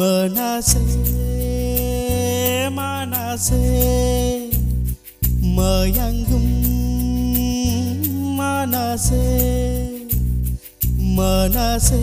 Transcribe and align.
மனசே 0.00 0.84
மனசே 2.70 3.64
மயங்கும் 5.56 6.52
மனசே 8.38 9.26
மனசே 11.18 12.02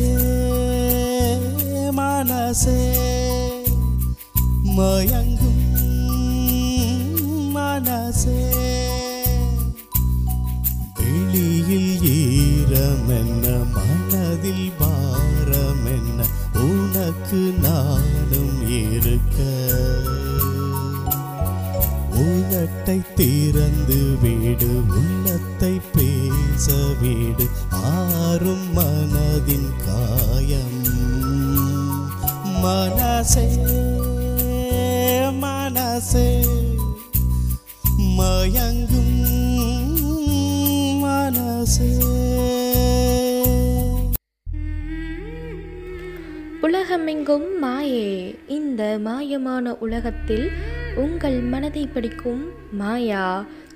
உலகத்தில் 49.98 50.50
உங்கள் 50.94 51.36
மனதை 51.52 51.82
படிக்கும் 51.86 52.42
மாயா 52.70 53.22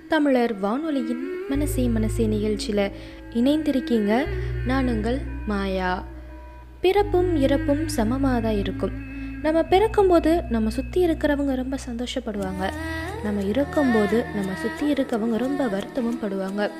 தமிழர் 0.09 0.53
வானொலியின் 0.59 1.25
மனசே 1.48 1.84
மனசே 1.87 2.25
நிகழ்ச்சியில் 2.27 2.91
இணைந்திருக்கீங்க. 3.34 4.12
நான் 4.67 4.89
உங்கள் 4.89 5.19
மாயா. 5.47 6.05
பிறப்பும் 6.81 7.31
இறப்பும் 7.37 7.83
சமமாக 7.89 8.41
தான் 8.41 8.59
இருக்கும். 8.59 8.95
நம்ம 9.42 9.62
பிறக்கும்போது 9.62 10.33
நம்ம 10.51 10.70
சுற்றி 10.70 11.01
இருக்கிறவங்க 11.06 11.55
ரொம்ப 11.62 11.79
சந்தோஷப்படுவாங்க. 11.89 12.64
நம்ம 13.25 13.42
இருக்கும்போது 13.42 14.25
நம்ம 14.34 14.53
சுற்றி 14.55 14.86
இருக்கவங்க 14.92 15.36
ரொம்ப 15.47 15.67
வருத்தமும் 15.67 16.23
படுவாங்க. 16.23 16.70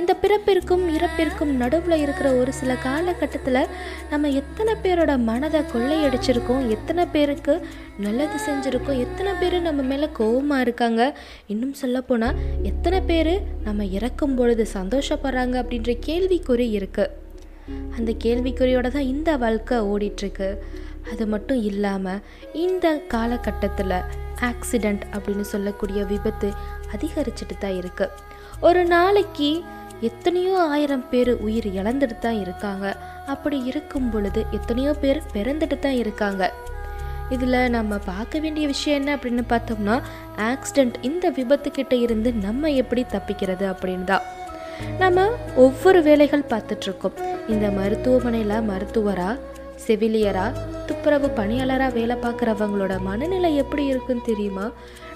இந்த 0.00 0.12
பிறப்பிற்கும் 0.22 0.84
இறப்பிற்கும் 0.96 1.52
நடுவில் 1.60 2.02
இருக்கிற 2.02 2.28
ஒரு 2.40 2.52
சில 2.52 2.72
காலகட்டத்தில் 2.84 3.68
நம்ம 4.10 4.28
எத்தனை 4.40 4.72
பேரோட 4.84 5.12
மனதை 5.28 5.60
கொள்ளையடிச்சிருக்கோம் 5.72 6.64
எத்தனை 6.68 7.04
பேருக்கு 7.06 7.54
நல்லது 8.04 8.38
செஞ்சுருக்கோம் 8.46 9.00
எத்தனை 9.04 9.32
பேர் 9.40 9.56
நம்ம 9.60 9.82
மேலே 9.82 10.08
கோவமாக 10.20 10.60
இருக்காங்க. 10.60 11.02
இன்னும் 11.46 11.74
சொல்லப்போனால் 11.82 12.38
எத்தனை 12.62 13.00
பேர் 13.10 13.34
நம்ம 13.64 13.84
இறக்கும் 13.98 14.34
பொழுது 14.34 14.66
சந்தோஷப்படுறாங்க 14.78 15.56
அப்படின்ற 15.62 15.94
கேள்விக்குறி 16.08 16.68
இருக்குது 16.78 17.20
அந்த 17.96 18.10
கேள்விக்குறியோட 18.24 18.88
தான் 18.90 19.10
இந்த 19.14 19.30
வாழ்க்கை 19.36 19.76
ஓடிட்டுருக்கு. 19.92 20.48
அது 21.12 21.24
மட்டும் 21.26 21.60
இல்லாமல் 21.70 22.22
இந்த 22.64 22.86
காலகட்டத்தில் 23.14 23.96
ஆக்சிடெண்ட் 24.50 25.04
அப்படின்னு 25.14 25.46
சொல்லக்கூடிய 25.54 26.02
விபத்து 26.04 26.48
அதிகரிச்சுட்டு 26.94 27.56
தான் 27.58 27.78
இருக்குது 27.80 28.30
ஒரு 28.68 28.82
நாளைக்கு 28.84 29.48
எத்தனையோ 30.08 30.54
ஆயிரம் 30.74 31.06
பேர் 31.10 31.30
உயிர் 31.46 31.68
இழந்துட்டு 31.80 32.16
தான் 32.18 32.38
இருக்காங்க. 32.44 32.86
அப்படி 33.32 33.58
இருக்கும் 33.70 34.10
பொழுது 34.10 34.40
எத்தனையோ 34.56 34.92
பேர் 35.02 35.20
பிறந்துட்டு 35.34 35.76
தான் 35.78 35.98
இருக்காங்க. 36.02 36.42
இதில் 37.34 37.58
நம்ம 37.76 37.98
பார்க்க 38.10 38.40
வேண்டிய 38.44 38.64
விஷயம் 38.72 38.98
என்ன 39.00 39.10
அப்படின்னு 39.16 39.44
பார்த்தோம்னா 39.52 39.96
ஆக்சிடெண்ட் 40.50 40.96
இந்த 41.08 41.26
விபத்துக்கிட்ட 41.38 41.94
இருந்து 42.06 42.32
நம்ம 42.46 42.70
எப்படி 42.82 43.04
தப்பிக்கிறது 43.14 43.66
அப்படின்னு 43.72 44.04
தான். 44.04 44.26
நம்ம 45.02 45.26
ஒவ்வொரு 45.64 45.98
வேலைகள் 46.08 46.50
பார்த்துட்ருக்கோம் 46.52 47.18
இந்த 47.54 47.66
மருத்துவமனையில் 47.78 48.66
மருத்துவராக 48.70 49.40
செவிலியராக 49.86 50.60
துப்புரவு 50.88 51.28
பணியாளராக 51.38 51.96
வேலை 51.98 52.16
பார்க்குறவங்களோட 52.24 52.94
மனநிலை 53.08 53.50
எப்படி 53.62 53.84
இருக்குன்னு 53.92 54.28
தெரியுமா? 54.30 54.66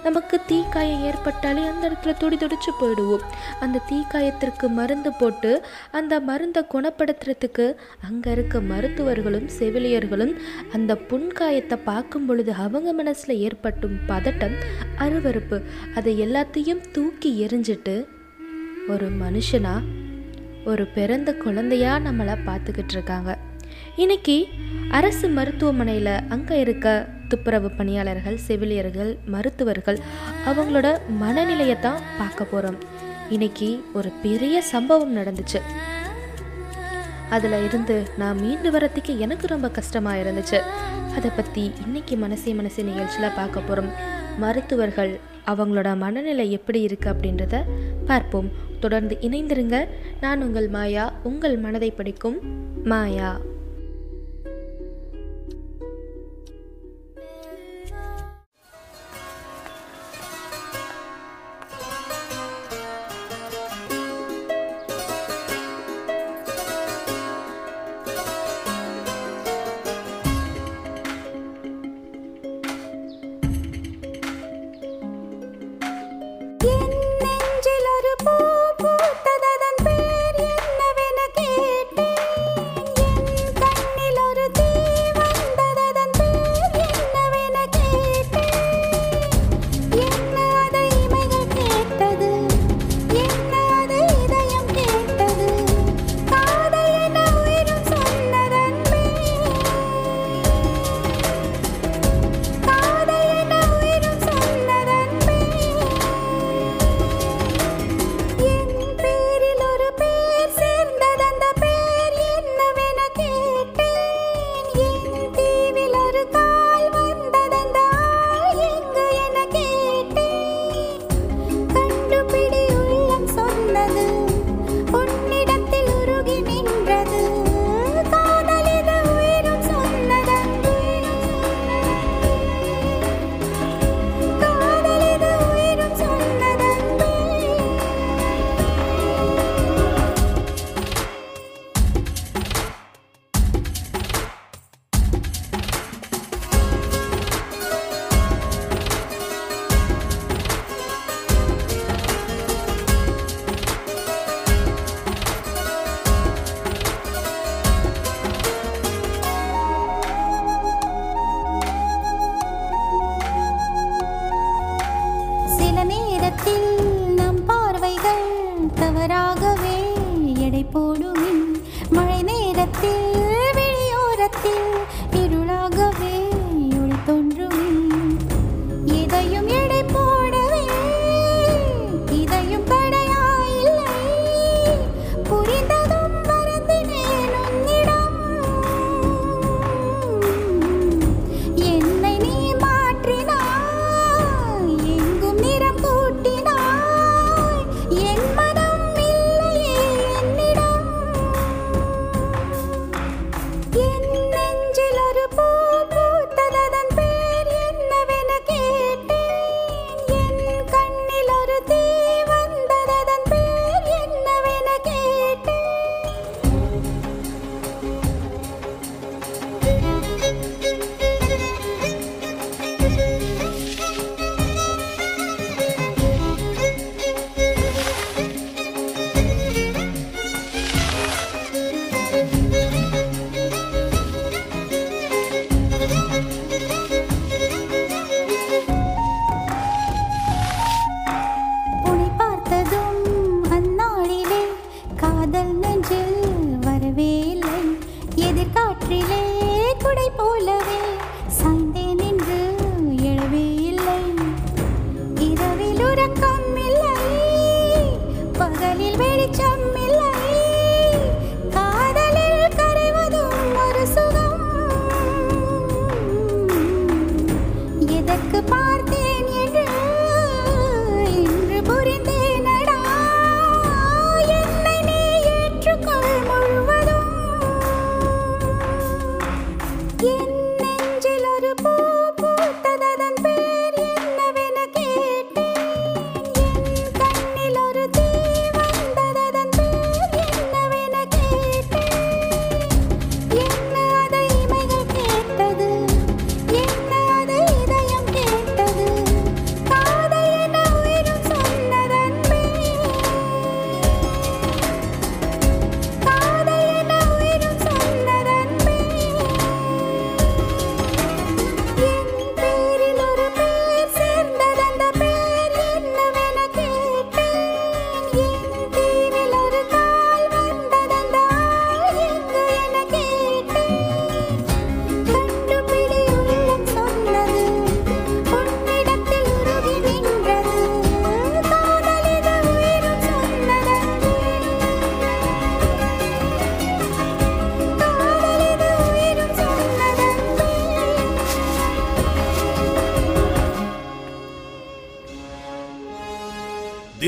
நமக்கு 0.07 0.37
தீக்காயம் 0.49 1.05
ஏற்பட்டாலே 1.09 1.63
அந்த 1.71 1.85
இடத்துல 1.89 2.13
துடி 2.19 2.37
துடிச்சு 2.37 2.73
போயிடுவோம். 2.81 3.25
அந்த 3.61 3.81
தீக்காயத்திற்கு 3.91 4.67
மருந்து 4.69 5.11
போட்டு 5.13 5.51
அந்த 5.93 6.21
மருந்தை 6.21 6.63
குணப்படுத்துறதுக்கு 6.75 7.67
அங்கே 8.09 8.31
இருக்க 8.31 8.61
மருத்துவர்களும் 8.61 9.49
செவிலியர்களும் 9.59 10.35
அந்த 10.73 10.95
புண்காயத்தை 11.11 11.79
பார்க்கும் 11.85 12.27
பொழுது 12.27 12.53
அவங்க 12.65 12.93
மனசில் 12.93 13.43
ஏற்பட்டும் 13.47 13.97
பதட்டம் 14.09 14.57
அருவருப்பு 14.99 15.59
அதை 15.95 16.15
எல்லாத்தையும் 16.27 16.85
தூக்கி 16.93 17.33
எரிஞ்சிட்டு 17.47 17.97
ஒரு 18.89 19.09
மனுஷனா 19.25 19.75
ஒரு 20.65 20.87
பிறந்த 20.87 21.31
குழந்தையா 21.35 21.93
நம்மளை 21.97 22.35
பார்த்துக்கிட்டு 22.47 22.95
இருக்காங்க. 22.97 23.31
இன்னைக்கு 23.97 24.37
அரசு 24.91 25.27
மருத்துவமனையில் 25.29 26.15
அங்கே 26.29 26.57
இருக்க 26.61 26.89
துப்புரவு 27.31 27.69
பணியாளர்கள் 27.79 28.39
செவிலியர்கள் 28.47 29.13
மருத்துவர்கள் 29.35 29.99
அவங்களோட 30.51 30.89
மனநிலையை 31.23 31.77
தான் 31.81 32.03
பார்க்க 32.19 32.53
போகிறோம் 32.53 32.79
இன்னைக்கு 33.35 33.69
ஒரு 33.99 34.11
பெரிய 34.25 34.57
சம்பவம் 34.73 35.17
நடந்துச்சு. 35.17 35.61
அதில் 37.37 37.65
இருந்து 37.65 37.97
நான் 38.21 38.41
மீண்டு 38.41 38.71
வரத்துக்கு 38.71 39.13
எனக்கு 39.19 39.47
ரொம்ப 39.47 39.69
கஷ்டமாக 39.69 40.21
இருந்துச்சு. 40.23 40.59
அதை 41.17 41.31
பற்றி 41.37 41.65
இன்னைக்கு 41.85 42.17
மனசே 42.17 42.53
மனசு 42.53 42.81
நிகழ்ச்சியில் 42.85 43.37
பார்க்க 43.39 43.61
போகிறோம் 43.61 43.91
மருத்துவர்கள் 44.45 45.13
அவங்களோட 45.53 45.97
மனநிலை 45.97 46.47
எப்படி 46.59 46.81
இருக்குது 46.87 47.13
அப்படின்றத 47.13 47.57
பார்ப்போம். 48.07 48.49
தொடர்ந்து 48.81 49.15
இணைந்திருங்க. 49.21 49.77
நான் 50.21 50.43
உங்கள் 50.43 50.69
மாயா 50.69 51.05
உங்கள் 51.23 51.57
மனதை 51.59 51.91
படிக்கும் 51.91 52.39
மாயா. 52.93 53.31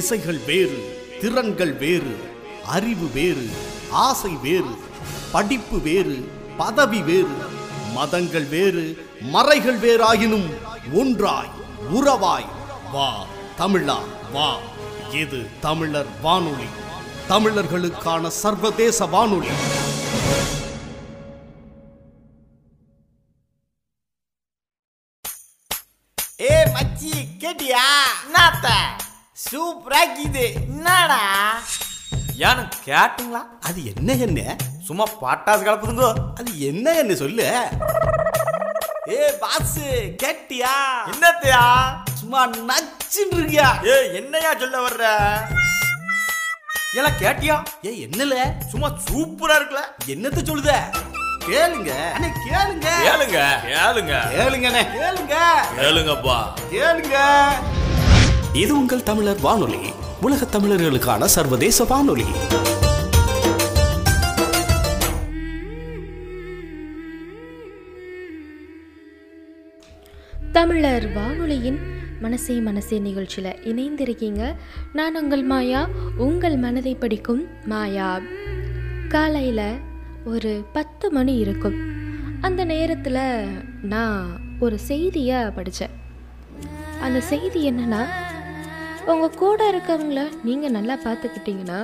திசைகள் 0.08 0.38
வேறு 0.46 0.78
திறன்கள் 1.20 1.72
வேறு 1.80 2.12
அறிவு 2.66 3.06
வேறு 3.14 3.46
ஆசை 4.02 4.30
வேறு 4.36 4.72
படிப்பு 5.32 5.78
வேறு 5.78 6.14
பதவி 6.56 7.00
வேறு 7.02 7.36
மதங்கள் 7.92 8.46
வேறு 8.46 8.84
மறைகள் 9.32 9.78
வேறாயினும் 9.78 10.46
ஒன்றாய் 10.92 11.50
உறவாய் 11.90 12.48
வா 12.92 13.10
தமிழா 13.58 13.98
வா 14.32 14.48
இது 15.14 15.40
தமிழர் 15.60 16.10
வானொலி 16.22 16.70
தமிழர்களுக்கான 17.28 18.30
சர்வதேச 18.38 19.06
வானொலி. 19.06 19.52
ஏ 26.42 26.54
மச்சி 26.74 27.12
கேட்டியா? 27.40 27.84
என்னத்த? 28.26 28.68
சூப்பரா 29.38 29.98
இருக்குது 30.04 30.52
என்னடா? 30.52 31.20
எனக்கு 32.36 32.78
கேட்டுங்களா? 32.90 33.42
அது 33.60 33.84
என்ன 33.84 34.12
என்ன 34.12 34.56
சும்மா 34.86 35.04
பட்டாசு 35.22 35.62
கலப்புதுங்கோ. 35.64 36.34
அது 36.34 36.60
என்ன 36.60 36.94
என்ன 36.94 37.14
சொல்லு? 37.14 37.46
ஏ 39.08 39.30
பாஸ் 39.40 39.78
கேட்டியா? 40.22 40.72
என்னத்தையா? 41.12 41.62
சும்மா 42.14 42.46
நச்சுன்னு 42.48 43.36
இருக்கியா? 43.38 43.68
ஏ 43.86 44.14
என்னையா 44.14 44.54
சொல்ல 44.54 44.88
வர்ற? 44.88 45.04
எல்லாம் 46.96 47.18
கேட்டியா? 47.20 47.56
ஏ 47.84 48.08
என்னல? 48.08 48.36
சும்மா 48.68 48.90
சூப்பரா 49.10 49.56
இருக்குல்ல 49.58 49.84
என்னத்த 50.06 50.42
சொல்லுத? 50.50 50.74
கேளுங்க. 51.48 51.92
அண்ணே 52.14 52.30
கேளுங்க. 52.46 52.88
கேளுங்க. 53.06 53.38
கேளுங்க. 53.66 54.14
கேளுங்க. 54.98 55.36
கேளுங்கப்பா. 55.78 56.38
கேளுங்க. 56.70 57.18
இது 58.52 58.76
உங்கள் 58.78 59.02
தமிழர் 59.02 59.40
வானொலி. 59.40 59.76
உலக 60.20 60.58
தமிழர்களுக்கான 60.58 61.24
சர்வதேச 61.24 61.84
வானொலி. 61.84 62.24
தமிழர் 70.52 71.12
வானொலியின் 71.12 71.78
மனசே 72.20 72.54
மனசே 72.54 72.98
நிகழ்ச்சியில் 72.98 73.52
இணைந்திருக்கீங்க. 73.52 74.54
நான் 74.92 75.16
உங்கள் 75.16 75.42
மாயா 75.42 75.88
உங்கள் 76.16 76.56
மனதை 76.56 76.94
படிக்கும் 76.94 77.46
மாயா. 77.64 78.20
காலையில் 79.08 79.78
ஒரு 80.24 80.64
பத்து 80.72 81.10
மணி 81.10 81.34
இருக்கும். 81.34 81.76
அந்த 82.40 82.64
நேரத்தில் 82.64 83.46
நான் 83.82 84.40
ஒரு 84.60 84.78
செய்தியை 84.78 85.44
படித்தேன் 85.44 86.06
அந்த 87.00 87.20
செய்தி 87.20 87.70
என்னன்னா 87.70 88.06
உங்கள் 89.10 89.36
கூட 89.42 89.60
இருக்கவங்கள 89.72 90.22
நீங்கள் 90.44 90.70
நல்லா 90.70 90.94
பார்த்துக்கிட்டிங்கன்னா 91.04 91.78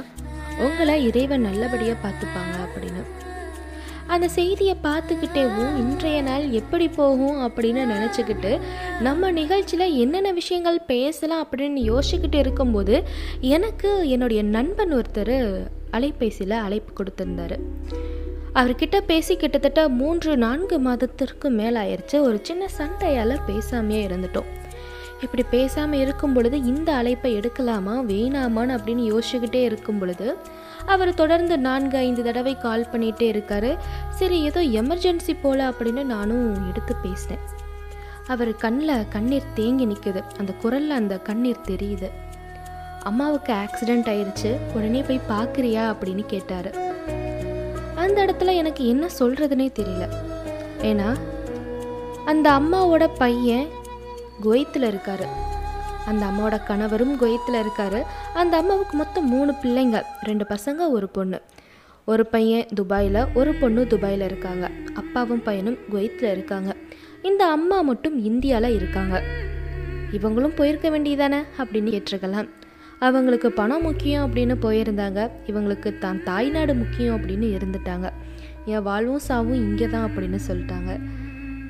உங்களை 0.58 0.94
இறைவன் 1.06 1.40
நல்லபடியாக 1.40 1.98
பார்த்துப்பாங்க 2.04 2.56
அப்படின்னு. 2.64 3.02
அந்த 4.06 4.28
செய்தியை 4.28 4.74
பார்த்துக்கிட்டேவும் 4.82 5.76
இன்றைய 5.76 6.22
நாள் 6.22 6.44
எப்படி 6.50 6.88
போகும்? 6.88 7.38
அப்படின்னு 7.46 7.82
நினச்சிக்கிட்டு 7.92 8.60
நம்ம 9.00 9.30
நிகழ்ச்சியில் 9.30 9.94
என்னென்ன 9.94 10.32
விஷயங்கள் 10.32 10.80
பேசலாம் 10.80 11.46
அப்படின்னு 11.46 11.80
யோசிச்சுக்கிட்டு 11.90 12.34
இருக்கும்போது 12.34 13.02
எனக்கு 13.40 14.08
என்னுடைய 14.08 14.42
நண்பன் 14.42 14.94
ஒருத்தர் 14.94 15.36
அலைபேசியில் 15.90 16.56
அழைப்பு 16.66 16.92
கொடுத்துருந்தாரு. 16.98 17.58
அவர்கிட்ட 18.54 19.00
பேசி 19.06 19.36
கிட்டத்தட்ட 19.36 19.88
மூன்று 19.88 20.36
நான்கு 20.36 20.78
மாதத்திற்கு 20.78 21.50
மேலே 21.50 21.80
ஆயிடுச்சு 21.84 22.20
ஒரு 22.20 22.38
சின்ன 22.42 22.68
சண்டையால் 22.78 23.34
பேசாமையே 23.48 24.02
இருந்துட்டோம். 24.08 24.50
இப்படி 25.24 25.44
பேசாமல் 25.54 26.02
இருக்கும் 26.04 26.34
பொழுது 26.36 26.56
இந்த 26.72 26.90
அழைப்பை 27.00 27.30
எடுக்கலாமா 27.38 27.94
வேணாமான்னு 28.10 28.76
அப்படின்னு 28.76 29.04
யோசிச்சுக்கிட்டே 29.12 29.62
இருக்கும் 29.70 29.98
பொழுது 29.98 30.28
அவர் 30.92 31.12
தொடர்ந்து 31.20 31.54
நான்கு 31.66 31.96
ஐந்து 31.98 32.22
தடவை 32.22 32.54
கால் 32.64 32.88
பண்ணிகிட்டே 32.92 33.28
இருக்காரு. 33.34 33.70
சரி 34.18 34.38
ஏதோ 34.48 34.62
எமர்ஜென்சி 34.80 35.34
போல் 35.42 35.62
அப்படின்னு 35.68 36.02
நானும் 36.14 36.46
எடுத்து 36.70 36.94
பேசினேன். 37.04 37.44
அவர் 38.26 38.50
கண்ணில் 38.56 39.08
கண்ணீர் 39.08 39.52
தேங்கி 39.54 39.86
நிற்குது 39.86 40.20
அந்த 40.38 40.52
குரலில் 40.62 40.98
அந்த 41.00 41.14
கண்ணீர் 41.28 41.66
தெரியுது. 41.70 42.10
அம்மாவுக்கு 43.10 43.52
ஆக்சிடெண்ட் 43.62 44.10
ஆயிடுச்சு 44.12 44.50
உடனே 44.74 45.00
போய் 45.08 45.28
பார்க்குறியா 45.32 45.82
அப்படின்னு 45.92 46.24
கேட்டார். 46.26 46.70
அந்த 48.04 48.18
இடத்துல 48.24 48.52
எனக்கு 48.62 48.82
என்ன 48.92 49.04
சொல்கிறதுனே 49.18 49.68
தெரியல. 49.78 50.06
ஏன்னா 50.90 51.08
அந்த 52.30 52.46
அம்மாவோட 52.58 53.04
பையன் 53.18 53.66
குவைத்தில் 54.40 54.82
இருக்காரு. 54.82 55.26
அந்த 56.06 56.26
அம்மாவோட 56.26 56.64
கணவரும் 56.64 57.16
குவைத்தில் 57.16 57.54
இருக்காரு. 57.54 58.02
அந்த 58.34 58.56
அம்மாவுக்கு 58.56 58.96
மொத்தம் 58.96 59.28
மூணு 59.28 59.54
பிள்ளைங்க 59.62 60.02
ரெண்டு 60.22 60.46
பசங்க 60.48 60.90
ஒரு 60.90 61.08
பொண்ணு. 61.08 61.40
ஒரு 62.04 62.26
பையன் 62.26 62.66
துபாயில் 62.74 63.26
ஒரு 63.34 63.54
பொண்ணு 63.54 63.86
துபாயில் 63.86 64.20
இருக்காங்க. 64.20 64.70
அப்பாவும் 64.94 65.42
பையனும் 65.42 65.78
குவைத்தில் 65.90 66.30
இருக்காங்க. 66.30 66.76
இந்த 67.22 67.46
அம்மா 67.46 67.80
மட்டும் 67.80 68.24
இந்தியாவில் 68.24 68.74
இருக்காங்க. 68.74 69.22
இவங்களும் 70.12 70.56
போயிருக்க 70.56 70.90
வேண்டியதானே 70.90 71.44
அப்படின்னு 71.58 71.92
கேட்டிருக்கலாம். 71.94 72.48
அவங்களுக்கு 72.98 73.52
பணம் 73.52 73.82
முக்கியம் 73.82 74.32
அப்படின்னு 74.32 74.54
போயிருந்தாங்க. 74.62 75.30
இவங்களுக்கு 75.46 75.98
தான் 75.98 76.22
தாய்நாடு 76.22 76.74
முக்கியம் 76.74 77.16
அப்படின்னு 77.16 77.58
இருந்துட்டாங்க. 77.58 78.10
என் 78.64 78.82
வாழ்வும் 78.82 79.18
சாவும் 79.18 79.54
இங்கே 79.54 79.86
தான் 79.86 80.10
அப்படின்னு 80.10 80.38
சொல்லிட்டாங்க. 80.48 81.00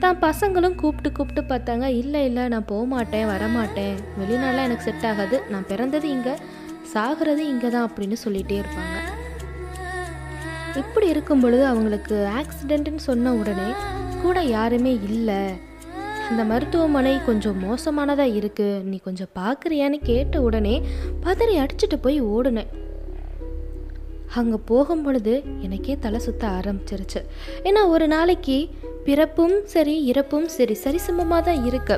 தான் 0.02 0.18
பசங்களும் 0.24 0.76
கூப்பிட்டு 0.80 1.10
கூப்பிட்டு 1.12 1.42
பார்த்தாங்க 1.50 1.86
இல்லை 2.00 2.20
இல்லை 2.28 2.48
நான் 2.48 2.70
போக 2.70 2.84
மாட்டேன் 2.84 3.26
வரமாட்டேன். 3.32 3.96
வெளிநாடுலாம் 4.20 4.68
எனக்கு 4.68 4.86
செட் 4.88 5.06
ஆகாது. 5.10 5.36
நான் 5.52 5.68
பிறந்தது 5.70 6.08
இங்கே 6.16 6.34
சாகிறது 6.92 7.42
இங்கே 7.52 7.68
தான் 7.68 7.86
அப்படின்னு 7.88 8.16
சொல்லிகிட்டே 8.24 8.56
இருப்பாங்க. 8.62 8.96
இப்படி 10.82 11.06
இருக்கும் 11.08 11.42
பொழுது 11.44 11.64
அவங்களுக்கு 11.66 12.16
ஆக்சிடெண்ட்டுன்னு 12.40 13.02
சொன்ன 13.10 13.34
உடனே 13.40 13.68
கூட 14.22 14.38
யாருமே 14.56 14.92
இல்லை. 15.10 15.40
அந்த 16.28 16.42
மருத்துவமனை 16.44 17.12
கொஞ்சம் 17.26 17.58
மோசமானதாக 17.64 18.36
இருக்குது 18.38 18.82
நீ 18.90 18.96
கொஞ்சம் 19.08 19.32
பார்க்குறியான்னு 19.40 19.98
கேட்ட 20.10 20.40
உடனே 20.40 20.76
பதறி 21.26 21.54
அடிச்சுட்டு 21.62 21.96
போய் 22.06 22.18
ஓடுனேன். 22.34 22.72
அங்கே 24.40 24.58
போகும் 24.70 25.02
பொழுது 25.02 25.34
எனக்கே 25.60 25.94
தலை 26.04 26.20
சுத்த 26.20 26.44
ஆரம்பிச்சிருச்சு. 26.58 27.20
ஏன்னா 27.68 27.82
ஒரு 27.88 28.06
நாளைக்கு 28.08 28.56
பிறப்பும் 29.06 29.56
சரி 29.74 29.94
இறப்பும் 30.10 30.48
சரி 30.56 30.74
சரிசமமாக 30.84 31.40
தான் 31.48 31.64
இருக்கு. 31.68 31.96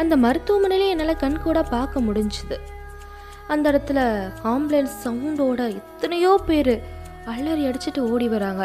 அந்த 0.00 0.14
மருத்துவமனையிலே 0.24 0.86
என்னால் 0.94 1.20
கண்கூடாக 1.24 1.72
பார்க்க 1.74 2.06
முடிஞ்சுது. 2.08 2.56
அந்த 3.52 3.64
இடத்துல 3.72 4.00
ஆம்புலன்ஸ் 4.52 4.96
சவுண்டோட 5.04 5.60
எத்தனையோ 5.80 6.32
பேர் 6.48 6.74
அலறி 7.32 7.64
அடிச்சுட்டு 7.68 8.00
ஓடி 8.12 8.28
வராங்க. 8.34 8.62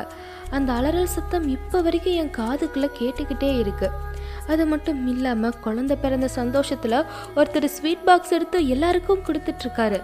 அந்த 0.57 0.69
அலறல் 0.79 1.13
சத்தம் 1.15 1.45
இப்போ 1.55 1.77
வரைக்கும் 1.85 2.17
என் 2.21 2.35
காதுக்குள்ளே 2.37 2.89
கேட்டுக்கிட்டே 2.99 3.49
இருக்கு. 3.63 3.87
அது 4.53 4.63
மட்டும் 4.71 5.01
இல்லாமல் 5.13 5.57
குழந்தை 5.65 5.95
பிறந்த 6.03 6.27
சந்தோஷத்தில் 6.39 6.97
ஒருத்தர் 7.37 7.67
ஸ்வீட் 7.75 8.05
பாக்ஸ் 8.07 8.33
எடுத்து 8.37 8.59
எல்லாருக்கும் 8.75 9.25
கொடுத்துட்ருக்காரு 9.27 9.99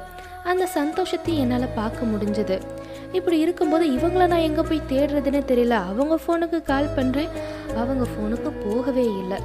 அந்த 0.52 0.66
சந்தோஷத்தை 0.80 1.34
என்னால் 1.44 1.76
பார்க்க 1.80 2.12
முடிஞ்சது. 2.14 2.58
இப்படி 3.18 3.38
இருக்கும்போது 3.40 3.86
இவங்கள 3.96 4.24
நான் 4.28 4.48
எங்கே 4.50 4.64
போய் 4.70 4.90
தேடுறதுன்னு 4.92 5.42
தெரியல. 5.52 5.76
அவங்க 5.92 6.16
ஃபோனுக்கு 6.24 6.60
கால் 6.72 6.96
பண்ணுறேன் 6.98 7.32
அவங்க 7.82 8.06
ஃபோனுக்கு 8.12 8.52
போகவே 8.66 9.06
இல்லை. 9.22 9.40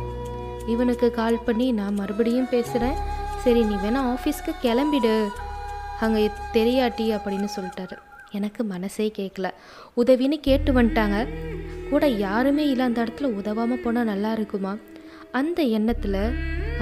இவனுக்கு 0.74 1.10
கால் 1.10 1.44
பண்ணி 1.46 1.66
நான் 1.72 1.98
மறுபடியும் 2.00 2.52
பேசுகிறேன் 2.54 2.98
சரி 3.44 3.60
நீ 3.62 3.74
வேணா 3.84 4.00
ஆஃபீஸ்க்கு 4.14 4.52
கிளம்பிடு. 4.62 5.14
அங்கே 6.00 6.24
தெரியாட்டி 6.56 7.06
அப்படின்னு 7.16 7.48
சொல்லிட்டாரு. 7.56 7.96
எனக்கு 8.38 8.62
மனசே 8.64 9.06
கேட்கல 9.18 9.48
உதவின்னு 9.96 10.36
கேட்டு 10.48 10.70
வந்துட்டாங்க. 10.72 11.18
கூட 11.90 12.06
யாருமே 12.06 12.64
இல்லை. 12.68 12.84
அந்த 12.86 13.00
இடத்துல 13.04 13.28
உதவாமல் 13.40 13.82
போனால் 13.84 14.10
நல்லா 14.12 14.32
இருக்குமா? 14.32 14.72
அந்த 15.30 15.62
எண்ணத்தில் 15.78 16.22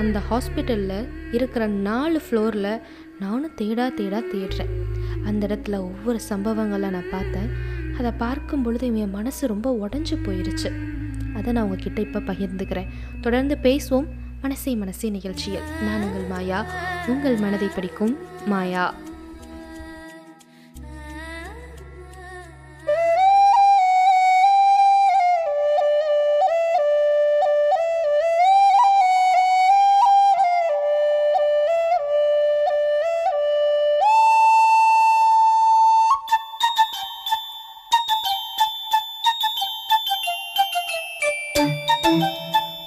அந்த 0.01 0.19
ஹாஸ்பிட்டலில் 0.31 1.09
இருக்கிற 1.33 1.67
நாலு 1.67 2.19
ஃப்ளோரில் 2.25 2.73
நானும் 3.21 3.55
தேடா 3.61 3.87
தேடா 4.01 4.21
தேடுறேன். 4.33 4.73
அந்த 5.27 5.47
இடத்துல 5.47 5.75
ஒவ்வொரு 5.75 6.21
சம்பவங்களை 6.29 6.91
நான் 6.91 7.11
பார்த்தேன். 7.11 7.51
அதை 7.99 8.11
பார்க்கும் 8.11 8.63
பொழுது 8.63 8.99
என் 8.99 9.11
மனசு 9.11 9.47
ரொம்ப 9.47 9.89
உடஞ்சி 9.89 10.17
போயிருச்சு. 10.25 10.73
அதை 11.37 11.53
நான் 11.53 11.65
உங்ககிட்ட 11.65 12.01
இப்போ 12.01 12.21
பகிர்ந்துக்கிறேன். 12.21 12.87
தொடர்ந்து 13.21 13.59
பேசுவோம். 13.63 14.07
மனசே 14.43 14.75
மனசே 14.75 15.09
நிகழ்ச்சியில். 15.09 15.63
நான் 15.83 16.03
உங்கள் 16.03 16.27
மாயா. 16.29 16.65
உங்கள் 17.07 17.37
மனதை 17.37 17.69
படிக்கும் 17.69 18.17
மாயா. 18.47 18.95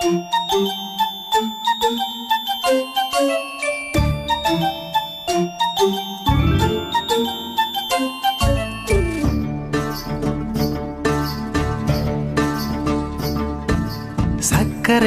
சக்கரை 0.10 0.22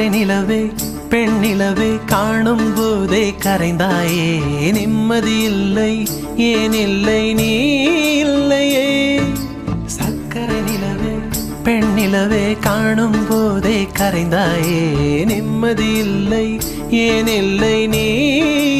நிலவே 0.09 0.71
பெண் 1.09 1.39
நிலவே 1.39 1.99
காணும் 2.05 2.73
போதே 2.75 3.33
கரைந்தாயே. 3.45 4.71
நிம்மதி 4.71 5.39
இல்லை 5.39 6.07
ஏன் 6.35 6.73
இல்லை 6.73 7.33
நீ 7.33 7.51
இல்லையே. 8.19 9.02
நிலவே 12.13 12.59
காணும் 12.59 13.27
போதே 13.27 13.87
கரைந்தாயே. 13.99 15.25
நிம்மதி 15.25 15.93
இல்லை 15.93 16.59
ஏன் 16.89 17.27
இல்லை? 17.27 17.87
நீ 17.87 18.25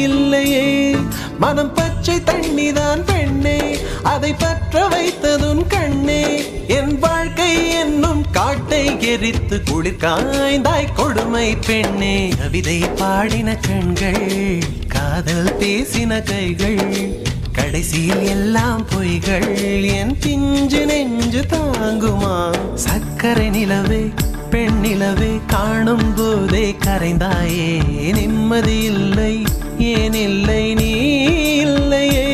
இல்லையே. 0.02 0.96
மனம் 1.38 1.74
பச்சை 1.74 2.16
தண்ணிதான் 2.16 3.02
பெண்ணே. 3.06 3.78
அதை 4.02 4.34
பற்ற 4.34 4.88
வைத்ததும் 4.88 5.66
கண்ணே. 5.66 6.42
என் 6.66 6.98
வாழ்க்கை 6.98 7.68
என்னும் 7.68 8.24
காட்டை 8.30 9.08
எரித்து 9.08 9.62
குளிர் 9.62 9.96
காய்ந்தாய் 9.98 10.92
கொடுமை 10.94 11.56
பெண்ணே. 11.56 12.28
கவிதை 12.28 12.78
பாடின 12.78 13.56
கண்கள் 13.56 14.58
காதல் 14.88 15.56
பேசின 15.58 16.22
கைகள். 16.22 17.22
கடைசியில் 17.74 18.26
எல்லாம் 18.28 18.86
பொய்கள் 18.90 19.82
என் 19.82 20.16
பிஞ்சு 20.20 20.86
நெஞ்சு 20.86 21.44
தாங்குமா? 21.52 22.56
சக்கரை 22.74 23.50
நிலவே 23.50 24.10
பெண் 24.50 24.78
நிலவே 24.80 25.40
காணும் 25.46 26.14
போதே 26.14 26.76
கரைந்தாயே. 26.86 27.82
நிம்மதி 28.12 28.78
இல்லை 28.82 29.42
ஏன் 29.78 30.12
இல்லை 30.12 30.74
நீ 30.74 30.90
இல்லையே. 31.54 32.33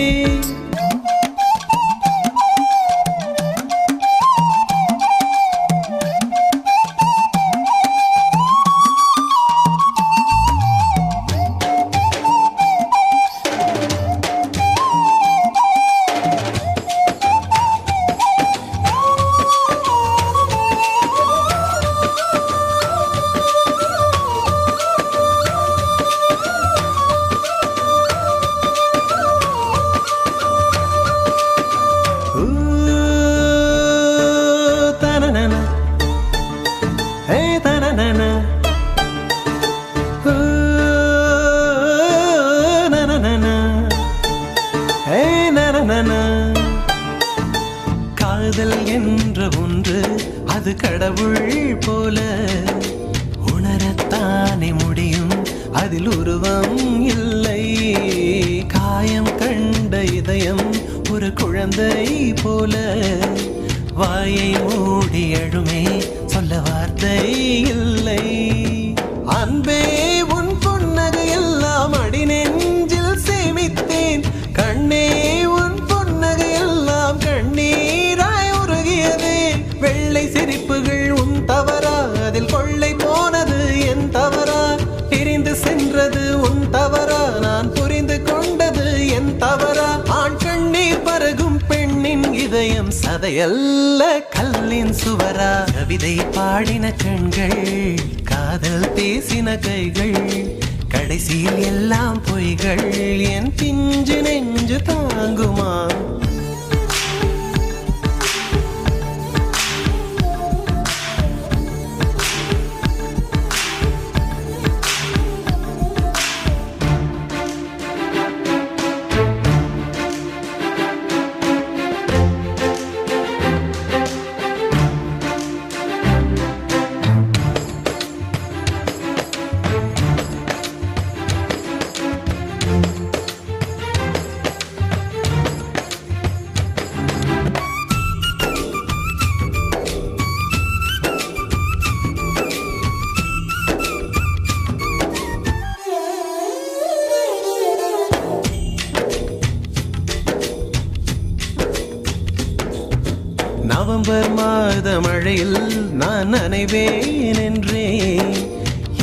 நினைவேன் 156.60 157.42
என்றே. 157.42 158.20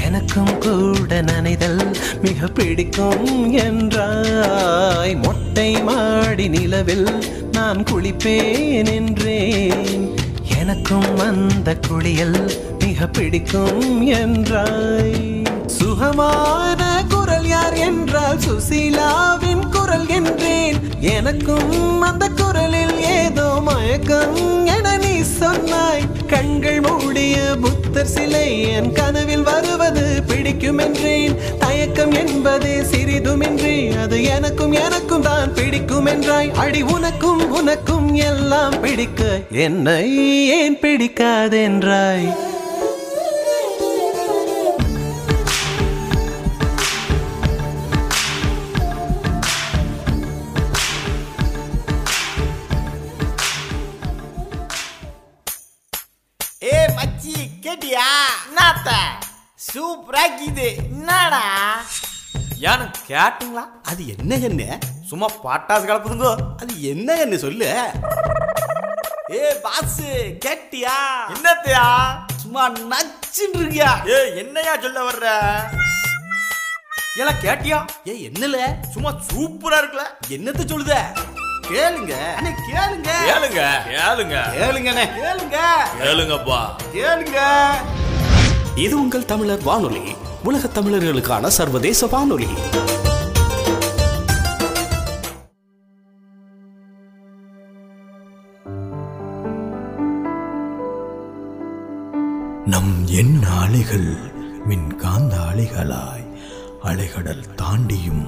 எனக்கும் 0.03 0.57
கூட 0.57 1.21
நனைதல் 1.21 1.97
மிக 2.21 2.47
பிடிக்கும் 2.47 3.57
என்றாய். 3.57 5.21
மொட்டை 5.23 5.81
மாடி 5.81 6.47
நிலவில் 6.47 7.07
நான் 7.51 7.83
குளிப்பேன் 7.83 8.93
என்றேன். 8.93 10.15
எனக்கும் 10.59 11.19
அந்த 11.19 11.75
குளியல் 11.87 12.51
மிக 12.79 13.07
பிடிக்கும் 13.07 14.07
என்றாய். 14.07 15.45
சுகமான 15.65 17.05
குரல் 17.09 17.47
யார் 17.47 17.73
என்றால் 17.73 18.37
சுசீலாவின் 18.37 19.69
குரல் 19.69 20.07
என்றேன். 20.07 20.79
எனக்கும் 20.99 22.01
அந்த 22.01 22.26
குரலில் 22.57 22.93
ஏதோ 23.13 23.47
மயக்கம் 23.65 24.37
என 24.67 24.93
நீ 24.97 25.11
சொன்னாய். 25.31 26.05
கண்கள் 26.27 26.79
மூடிய 26.81 27.35
புத்தர் 27.63 28.09
சிலை 28.13 28.45
என் 28.69 28.89
கனவில் 28.91 29.43
வருவது 29.43 30.05
பிடிக்கும் 30.29 30.79
என்றேன் 30.79 31.35
தயக்கம் 31.59 32.13
என்பது 32.13 32.71
சிறிதுமின்றி 32.91 33.75
அது 33.97 34.17
எனக்கும் 34.29 34.73
எனக்கும் 34.79 35.21
தான் 35.21 35.53
பிடிக்கும் 35.53 36.07
என்றாய் 36.07 36.51
அடி 36.55 36.81
உனக்கும் 36.87 37.43
உனக்கும் 37.51 38.09
எல்லாம் 38.25 38.77
பிடிக்க 38.81 39.21
என்னை 39.65 40.01
ஏன் 40.57 40.79
பிடிக்காதென்றாய்? 40.81 42.27
என்னடா? 61.27 61.81
ஏன்னு 62.61 62.85
கேட்டுங்களா? 63.07 63.63
அது 63.83 64.07
என்ன 64.07 64.35
என்ன 64.35 64.79
சும்மா 65.05 65.27
பட்டாசு 65.43 65.87
கலப்புதுங்கோ. 65.87 66.31
அது 66.57 66.83
என்ன 66.83 67.15
என்ன 67.15 67.37
சொல்லு? 67.37 67.65
ஏ 69.31 69.53
பாஸ் 69.63 70.01
கேட்டியா? 70.45 70.93
என்னத்தையா? 71.33 71.87
சும்மா 72.35 72.69
நச்சுன்னு 72.69 73.57
இருக்கியா? 73.57 73.89
ஏ 74.09 74.37
என்னையா 74.37 74.77
சொல்ல 74.77 75.01
வர்ற? 75.09 75.25
எல்லாம் 77.15 77.41
கேட்டியா? 77.41 77.79
ஏ 78.07 78.29
என்னல? 78.29 78.89
சும்மா 78.89 79.11
சூப்பரா 79.33 79.81
இருக்குல்ல 79.81 80.05
என்னத்த 80.29 80.63
சொல்லுத? 80.71 80.95
கேளுங்க. 81.69 82.13
அண்ணே 82.37 82.53
கேளுங்க. 82.69 83.09
கேளுங்க. 83.31 83.65
கேளுங்க. 83.89 84.37
கேளுங்கண்ணே 84.59 85.05
கேளுங்க. 85.19 85.57
கேளுங்கப்பா. 85.99 86.61
கேளுங்க. 86.93 87.41
இது 88.75 89.01
உங்கள் 89.01 89.25
தமிழர் 89.25 89.63
வானொலி. 89.63 90.15
உலக 90.47 90.67
தமிழர்களுக்கான 90.67 91.47
சர்வதேச 91.47 92.07
வானொலி. 92.07 92.47
நம் 102.65 103.07
என் 103.07 103.43
ஆலைகள் 103.43 104.17
மின் 104.65 104.95
காந்த 104.95 105.35
அலைகளாய் 105.35 106.27
அலைகடல் 106.83 107.43
தாண்டியும். 107.55 108.25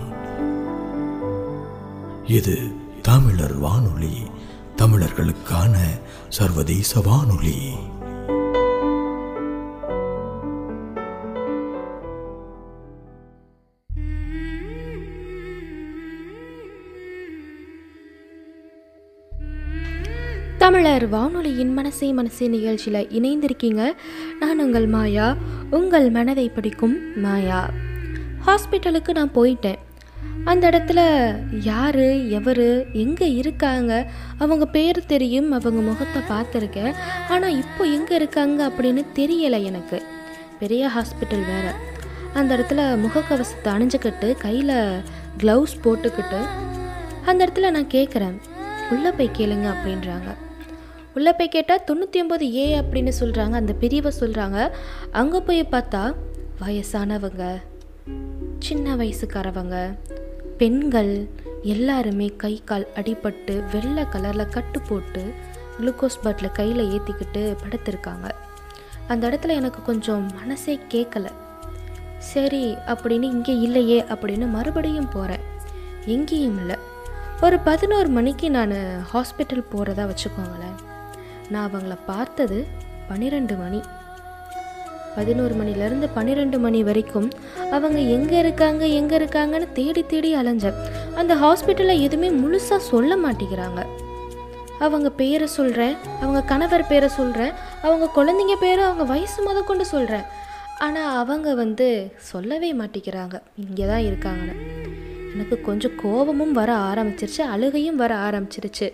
இது 2.25 2.57
தமிழர் 3.01 3.57
வானொலி 3.57 4.17
தமிழர்களுக்கான 4.75 5.75
சர்வதேச 6.29 6.99
வானொலி. 6.99 7.75
தமிழர் 20.61 21.09
வானொலியின் 21.09 21.73
மனசே 21.73 22.11
மனசே 22.11 22.47
நிகழ்ச்சியில் 22.47 23.07
இணைந்திருக்கீங்க. 23.17 23.91
நான் 24.39 24.59
உங்கள் 24.59 24.87
மாயா. 24.87 25.35
உங்கள் 25.69 26.09
மனதை 26.09 26.49
பிடிக்கும் 26.49 27.21
மாயா. 27.21 27.69
ஹாஸ்பிட்டலுக்கு 28.45 29.09
நான் 29.09 29.31
போயிட்டேன். 29.35 29.79
அந்த 30.43 30.69
இடத்துல 30.69 30.99
யார் 31.63 32.01
எவர் 32.29 32.93
எங்கே 32.93 33.33
இருக்காங்க? 33.33 34.11
அவங்க 34.37 34.65
பேர் 34.65 35.05
தெரியும் 35.05 35.51
அவங்க 35.51 35.81
முகத்தை 35.81 36.21
பார்த்துருக்கேன். 36.31 36.93
ஆனால் 37.29 37.57
இப்போ 37.57 37.83
எங்கே 37.83 38.15
இருக்காங்க 38.15 38.67
அப்படின்னு 38.67 39.05
தெரியலை 39.15 39.63
எனக்கு. 39.63 40.03
பெரிய 40.59 40.89
ஹாஸ்பிட்டல் 40.95 41.47
வேறு. 41.51 41.73
அந்த 42.33 42.57
இடத்துல 42.57 42.81
முகக்கவசத்தை 43.05 43.73
அணிஞ்சுக்கிட்டு 43.77 44.37
கையில் 44.37 44.77
க்ளவுஸ் 45.37 45.79
போட்டுக்கிட்டு 45.83 46.41
அந்த 47.25 47.45
இடத்துல 47.45 47.71
நான் 47.71 47.95
கேட்குறேன் 47.97 48.37
உள்ளே 48.91 49.09
போய் 49.09 49.35
கேளுங்க 49.37 49.67
அப்படின்றாங்க. 49.73 50.29
உள்ளே 51.15 51.33
போய் 51.33 51.49
கேட்டால் 51.49 51.85
தொண்ணூற்றி 51.91 52.19
ஒம்பது 52.19 52.51
ஏ 52.53 52.81
அப்படின்னு 52.81 53.11
சொல்கிறாங்க 53.19 53.51
அந்த 53.51 53.73
பிரிவை 53.73 54.11
சொல்கிறாங்க 54.19 54.71
அங்கே 55.11 55.39
போய் 55.39 55.61
பார்த்தா 55.71 56.13
வயசானவங்க 56.61 57.61
சின்ன 58.59 58.95
வயசுக்காரவங்க 58.95 59.97
பெண்கள் 60.57 61.29
எல்லாருமே 61.63 62.27
கை 62.37 62.61
கால் 62.65 62.87
அடிபட்டு 62.95 63.63
வெள்ளை 63.71 64.03
கலரில் 64.03 64.49
கட்டு 64.49 64.81
போட்டு 64.81 65.33
குளுக்கோஸ் 65.79 66.21
பாட்டில் 66.23 66.51
கையில் 66.51 66.89
ஏற்றிக்கிட்டு 66.89 67.57
படுத்திருக்காங்க. 67.63 68.27
அந்த 69.07 69.29
இடத்துல 69.29 69.47
எனக்கு 69.47 69.81
கொஞ்சம் 69.81 70.31
மனசே 70.35 70.79
கேட்கல 70.89 71.27
சரி 72.17 72.75
அப்படின்னு 72.87 73.21
இங்கே 73.21 73.59
இல்லையே 73.59 74.01
அப்படின்னு 74.01 74.47
மறுபடியும் 74.49 75.09
போகிறேன் 75.09 75.45
எங்கேயும் 76.05 76.59
இல்லை. 76.59 76.75
ஒரு 77.41 77.59
பதினோரு 77.59 78.09
மணிக்கு 78.09 78.49
நான் 78.49 78.75
ஹாஸ்பிட்டல் 79.13 79.69
போகிறதா 79.69 80.03
வச்சுக்கோங்களேன். 80.03 80.77
நான் 81.53 81.67
அவங்கள 81.69 81.95
பார்த்தது 82.11 82.57
பன்னிரெண்டு 83.09 83.55
மணி. 83.61 83.79
பதினோரு 85.15 85.53
மணிலேருந்து 85.59 86.07
பன்னிரெண்டு 86.17 86.57
மணி 86.65 86.79
வரைக்கும் 86.89 87.29
அவங்க 87.75 87.99
எங்கே 88.15 88.37
இருக்காங்க 88.43 88.83
எங்கே 88.99 89.15
இருக்காங்கன்னு 89.19 89.67
தேடி 89.79 90.01
தேடி 90.11 90.29
அலைஞ்சேன். 90.41 90.77
அந்த 91.19 91.33
ஹாஸ்பிட்டலில் 91.43 92.03
எதுவுமே 92.07 92.29
முழுசாக 92.41 92.87
சொல்ல 92.91 93.17
மாட்டேங்கிறாங்க. 93.23 93.81
அவங்க 94.85 95.09
பேரை 95.21 95.47
சொல்கிறேன் 95.55 95.95
அவங்க 96.21 96.41
கணவர் 96.51 96.89
பேரை 96.91 97.09
சொல்கிறேன் 97.19 97.55
அவங்க 97.87 98.05
குழந்தைங்க 98.17 98.55
பேரை 98.65 98.83
அவங்க 98.89 99.05
வயசு 99.13 99.39
முத 99.47 99.63
கொண்டு 99.69 99.85
சொல்கிறேன் 99.93 100.27
ஆனால் 100.85 101.15
அவங்க 101.21 101.53
வந்து 101.63 101.87
சொல்லவே 102.31 102.69
மாட்டேங்கிறாங்க 102.81 103.37
இங்கே 103.63 103.87
தான் 103.91 104.05
இருக்காங்கன்னு. 104.09 104.55
எனக்கு 105.33 105.57
கொஞ்சம் 105.61 105.97
கோபமும் 106.03 106.53
வர 106.59 106.69
ஆரம்பிச்சிருச்சு 106.91 107.41
அழுகையும் 107.53 107.99
வர 108.03 108.13
ஆரம்பிச்சிருச்சு. 108.27 108.87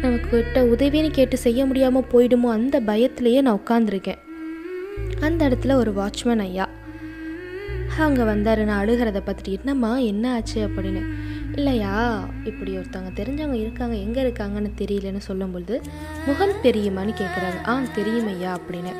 நமக்கிட்ட 0.00 0.60
உதவின்னு 0.60 1.10
கேட்டு 1.10 1.38
செய்ய 1.38 1.66
முடியாமல் 1.66 2.10
போயிடுமோ 2.12 2.50
அந்த 2.50 2.80
பயத்திலேயே 2.80 3.40
நான் 3.40 3.60
உட்காந்துருக்கேன் 3.64 4.20
அந்த 5.20 5.48
இடத்துல 5.48 5.74
ஒரு 5.74 5.92
வாட்ச்மேன் 5.92 6.38
ஐயா. 6.38 6.68
அங்கே 7.98 8.22
வந்தார் 8.22 8.64
நான் 8.64 8.88
அழுகிறத 8.88 9.22
பார்த்துட்டு 9.26 9.58
என்னம்மா 9.58 9.98
என்ன 9.98 10.32
ஆச்சு? 10.32 10.68
அப்படின்னு. 10.68 11.02
இல்லையா 11.56 12.24
இப்படி 12.44 12.76
ஒருத்தவங்க 12.76 13.10
தெரிஞ்சவங்க 13.14 13.52
இருக்காங்க 13.52 13.94
எங்கே 13.94 14.22
இருக்காங்கன்னு 14.22 14.70
தெரியலன்னு 14.76 15.20
சொல்லும்பொழுது 15.28 15.82
முகம் 16.26 16.62
தெரியுமான்னு 16.62 17.14
கேட்குறாங்க 17.14 17.66
ஆ 17.66 17.82
தெரியும் 17.94 18.26
ஐயா 18.26 18.58
அப்படின்னு. 18.58 18.92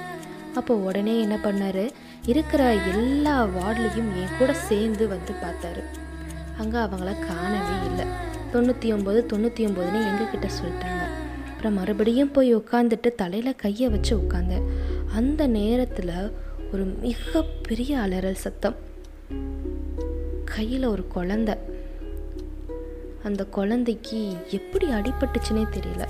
அப்போ 0.55 0.75
உடனே 0.75 1.21
என்ன 1.21 1.37
பண்ணார்? 1.37 1.91
இருக்கிற 2.27 2.73
எல்லா 2.75 3.45
வார்ட்லேயும் 3.45 4.11
என் 4.17 4.37
கூட 4.39 4.55
சேர்ந்து 4.55 5.09
வந்து 5.09 5.33
பார்த்தாரு. 5.43 5.83
அங்கே 6.59 6.79
அவங்கள 6.79 7.27
காணவே 7.29 7.87
இல்லை. 7.87 8.07
தொண்ணூற்றி 8.53 8.93
ஒம்பது 8.95 9.21
தொண்ணூற்றி 9.33 9.63
ஒம்பதுன்னு 9.67 10.01
எங்ககிட்ட 10.11 10.49
சொல்லிட்டாங்க. 10.59 11.03
அப்புறம் 11.49 11.75
மறுபடியும் 11.75 12.31
போய் 12.31 12.57
உட்காந்துட்டு 12.57 13.15
தலையில் 13.15 13.57
கையை 13.57 13.89
வச்சு 13.89 14.17
உட்காந்தேன் 14.17 14.69
அந்த 15.15 15.47
நேரத்தில் 15.47 16.33
ஒரு 16.73 16.85
மிகப்பெரிய 16.85 17.99
அலறல் 17.99 18.43
சத்தம். 18.45 18.77
கையில் 20.45 20.85
ஒரு 20.85 21.07
குழந்த. 21.15 21.57
அந்த 23.25 23.45
குழந்தைக்கு 23.45 24.37
எப்படி 24.49 24.87
அடிபட்டுச்சுனே 24.89 25.65
தெரியல. 25.71 26.09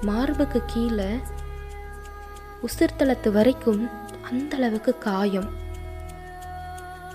மார்புக்கு 0.00 0.62
கீழே 0.66 1.10
உசிர்தளத்து 2.62 3.32
வரைக்கும் 3.32 3.88
அந்த 4.30 4.56
அளவுக்கு 4.56 4.98
காயம். 4.98 5.50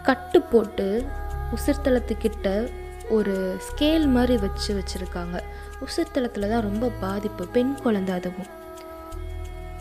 கட்டு 0.04 0.42
போட்டு 0.42 1.06
உசிர்தளத்துக்கிட்ட 1.56 2.70
ஒரு 3.14 3.58
ஸ்கேல் 3.68 4.06
மாதிரி 4.08 4.38
வச்சு 4.38 4.72
வச்சுருக்காங்க. 4.74 5.40
உசுத்தளத்தில் 5.84 6.50
தான் 6.50 6.62
ரொம்ப 6.62 6.92
பாதிப்பு. 7.00 7.48
பெண் 7.48 7.74
குழந்தை 7.84 8.16
அதுவும். 8.16 8.52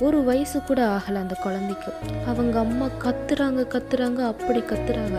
ஒரு 0.00 0.24
வயசு 0.24 0.62
கூட 0.62 0.80
ஆகலை 0.86 1.14
அந்த 1.14 1.34
குழந்தைக்கு. 1.34 1.92
அவங்க 2.26 2.58
அம்மா 2.58 2.86
கத்துறாங்க 2.86 3.62
கத்துறாங்க 3.74 4.20
அப்படி 4.26 4.60
கத்துறாங்க. 4.60 5.18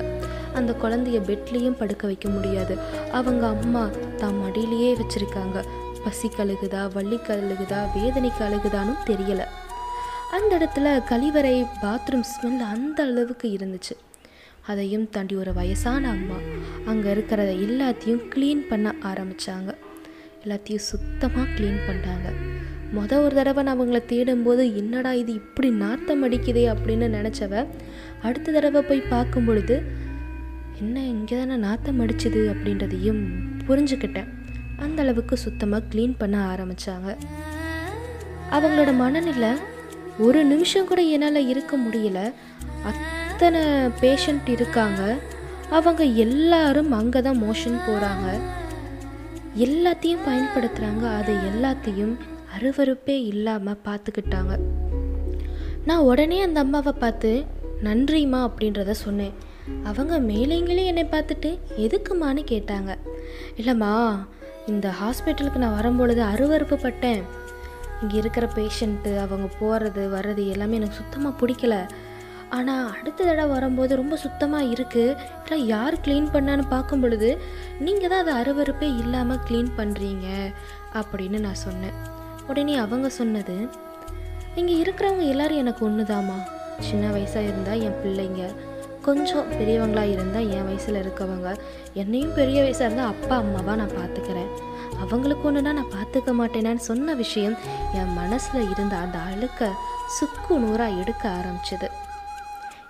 அந்த 0.54 0.72
குழந்தைய 0.82 1.20
பெட்லேயும் 1.30 1.80
படுக்க 1.80 2.08
வைக்க 2.08 2.30
முடியாது. 2.30 2.78
அவங்க 3.12 3.48
அம்மா 3.48 3.90
தான் 4.18 4.38
மடியிலேயே 4.42 4.92
வச்சுருக்காங்க. 4.96 5.66
பசி 6.04 6.28
கழுகுதா 6.28 6.82
வள்ளி 6.94 7.16
கழுகுதா 7.16 7.80
வேதனைக்கு 7.96 8.44
அழுகுதானும் 8.44 9.04
தெரியலை. 9.06 9.46
அந்த 10.32 10.52
இடத்துல 10.58 10.88
கழிவறை 11.12 11.68
பாத்ரூம் 11.82 12.24
ஸ்மெல் 12.34 12.58
அந்த 12.58 13.04
அளவுக்கு 13.04 13.48
இருந்துச்சு. 13.50 13.96
அதையும் 14.68 15.10
தாண்டி 15.10 15.36
ஒரு 15.36 15.54
வயசான 15.54 16.10
அம்மா 16.10 16.38
அங்கே 16.86 17.14
இருக்கிறத 17.14 17.52
எல்லாத்தையும் 17.66 18.22
க்ளீன் 18.34 18.62
பண்ண 18.70 18.96
ஆரம்பித்தாங்க 19.04 19.72
எல்லாத்தையும் 20.44 20.86
சுத்தமாக 20.92 21.46
க்ளீன் 21.58 21.82
பண்ணாங்க 21.88 22.28
மொத 22.96 23.24
ஒரு 23.24 23.36
தடவை 23.36 23.64
நான் 23.64 23.76
அவங்கள 23.78 24.00
தேடும்போது 24.12 24.76
என்னடா 24.76 25.14
இது 25.14 25.34
இப்படி 25.34 25.70
நாத்தம் 25.70 26.24
அடிக்குதே? 26.26 26.64
அப்படின்னு 26.74 27.08
நினச்சவ 27.08 27.54
அடுத்த 28.22 28.52
தடவை 28.52 28.82
போய் 28.82 29.02
பார்க்கும் 29.02 29.46
பொழுது 29.46 29.76
என்ன 30.80 31.00
இங்கே 31.00 31.38
தானே 31.38 31.56
நாத்தம் 31.56 32.00
அடிச்சுது? 32.00 32.42
அப்படின்றதையும் 32.54 33.22
புரிஞ்சுக்கிட்டேன். 33.68 34.30
அந்த 34.80 35.02
அளவுக்கு 35.02 35.38
சுத்தமாக 35.38 35.88
க்ளீன் 35.92 36.16
பண்ண 36.18 36.38
ஆரம்பித்தாங்க 36.54 37.10
அவங்களோட 38.52 38.96
மனநிலை 38.96 39.52
ஒரு 40.18 40.46
நிமிஷம் 40.46 40.88
கூட 40.88 41.02
என்னால் 41.02 41.48
இருக்க 41.48 41.78
முடியல. 41.78 42.20
அத்தனை 43.44 43.64
பேஷண்ட் 44.02 44.50
இருக்காங்க. 44.54 45.02
அவங்க 45.78 46.04
எல்லாரும் 46.24 46.92
அங்கே 46.98 47.20
தான் 47.26 47.40
மோஷன் 47.46 47.76
போகிறாங்க 47.88 48.28
எல்லாத்தையும் 49.66 50.22
பயன்படுத்துகிறாங்க 50.28 51.04
அது 51.16 51.34
எல்லாத்தையும் 51.50 52.14
அருவருப்பே 52.56 53.16
இல்லாமல் 53.32 53.82
பார்த்துக்கிட்டாங்க. 53.88 54.54
நான் 55.90 56.06
உடனே 56.12 56.38
அந்த 56.46 56.62
அம்மாவை 56.66 56.94
பார்த்து 57.04 57.32
நன்றிம்மா 57.88 58.40
அப்படின்றத 58.48 58.96
சொன்னேன். 59.02 59.36
அவங்க 59.92 60.22
மேலேங்களே 60.32 60.86
என்னை 60.92 61.06
பார்த்துட்டு 61.16 61.52
எதுக்குமான்னு 61.88 62.46
கேட்டாங்க. 62.54 62.96
இல்லைம்மா 63.60 63.92
இந்த 64.74 64.90
ஹாஸ்பிட்டலுக்கு 65.02 65.64
நான் 65.66 65.78
வரும்பொழுது 65.80 66.24
அருவறுப்பு 66.32 66.80
பட்டேன். 66.86 67.22
இங்கே 68.02 68.18
இருக்கிற 68.24 68.48
பேஷண்ட்டு 68.56 69.14
அவங்க 69.26 69.50
போகிறது 69.60 70.06
வர்றது 70.18 70.46
எல்லாமே 70.56 70.80
எனக்கு 70.82 71.02
சுத்தமாக 71.04 71.40
பிடிக்கல. 71.44 71.76
ஆனால் 72.56 72.90
அடுத்த 72.96 73.26
தடவை 73.28 73.46
வரும்போது 73.54 73.94
ரொம்ப 74.00 74.16
சுத்தமாக 74.24 74.72
இருக்குது 74.74 75.16
இல்லை 75.44 75.58
யார் 75.74 75.96
க்ளீன் 76.06 76.28
பண்ணான்னு 76.34 76.66
பார்க்கும் 76.74 77.04
பொழுது 77.04 77.30
நீங்கள் 77.86 78.12
தான் 78.12 78.22
அதை 78.24 78.34
அருவருப்பே 78.42 78.90
இல்லாமல் 79.04 79.42
க்ளீன் 79.48 79.72
பண்ணுறீங்க 79.80 80.28
அப்படின்னு 81.00 81.40
நான் 81.46 81.64
சொன்னேன். 81.68 81.96
உடனே 82.50 82.76
அவங்க 82.84 83.08
சொன்னது 83.20 83.56
இங்கே 84.60 84.76
இருக்கிறவங்க 84.84 85.26
எல்லாரும் 85.34 85.62
எனக்கு 85.64 85.82
ஒன்றுதாம்மா 85.90 86.38
சின்ன 86.90 87.06
வயசாக 87.16 87.50
இருந்தால் 87.50 87.84
என் 87.88 88.00
பிள்ளைங்க 88.04 88.44
கொஞ்சம் 89.08 89.50
பெரியவங்களாக 89.58 90.14
இருந்தால் 90.16 90.50
என் 90.58 90.68
வயசில் 90.68 91.00
இருக்கவங்க. 91.02 91.50
என்னையும் 92.02 92.36
பெரிய 92.38 92.58
வயசாக 92.66 92.88
இருந்தால் 92.88 93.12
அப்பா 93.14 93.36
அம்மாவாக 93.44 93.76
நான் 93.82 93.98
பார்த்துக்கிறேன் 93.98 94.52
அவங்களுக்கு 95.04 95.48
ஒன்றுனா 95.50 95.74
நான் 95.80 95.94
பார்த்துக்க 95.98 96.32
மாட்டேனான்னு 96.42 96.88
சொன்ன 96.92 97.16
விஷயம் 97.24 97.58
என் 98.00 98.16
மனசில் 98.22 98.70
இருந்த 98.74 98.96
அந்த 99.04 99.18
அழுக்க 99.32 99.72
சுக்கு 100.20 100.56
நூறாக 100.64 101.00
எடுக்க 101.02 101.24
ஆரம்பிச்சது. 101.40 101.88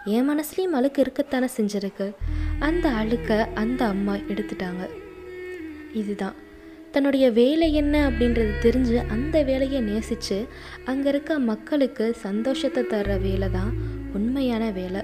என் 0.06 0.30
மனசுலேயும் 0.30 0.76
அழுக்கு 0.78 1.04
இருக்கத்தானே 1.04 1.48
செஞ்சிருக்கு? 1.58 2.16
அந்த 2.60 2.89
அழுக்கை 2.89 3.38
அந்த 3.54 3.86
அம்மா 3.86 4.13
எடுத்துட்டாங்க. 4.16 4.89
இதுதான். 5.94 6.34
தன்னுடைய 6.92 7.32
வேலை 7.32 7.74
என்ன 7.74 8.10
அப்படின்றது 8.10 8.52
தெரிஞ்சு 8.62 9.08
அந்த 9.08 9.44
வேலையை 9.44 9.82
நேசித்து 9.82 10.48
அங்கே 10.86 11.10
இருக்க 11.10 11.39
மக்களுக்கு 11.39 12.13
சந்தோஷத்தை 12.13 12.84
தர்ற 12.84 13.22
வேலை 13.22 13.50
தான் 13.50 13.74
உண்மையான 14.13 14.70
வேலை. 14.70 15.02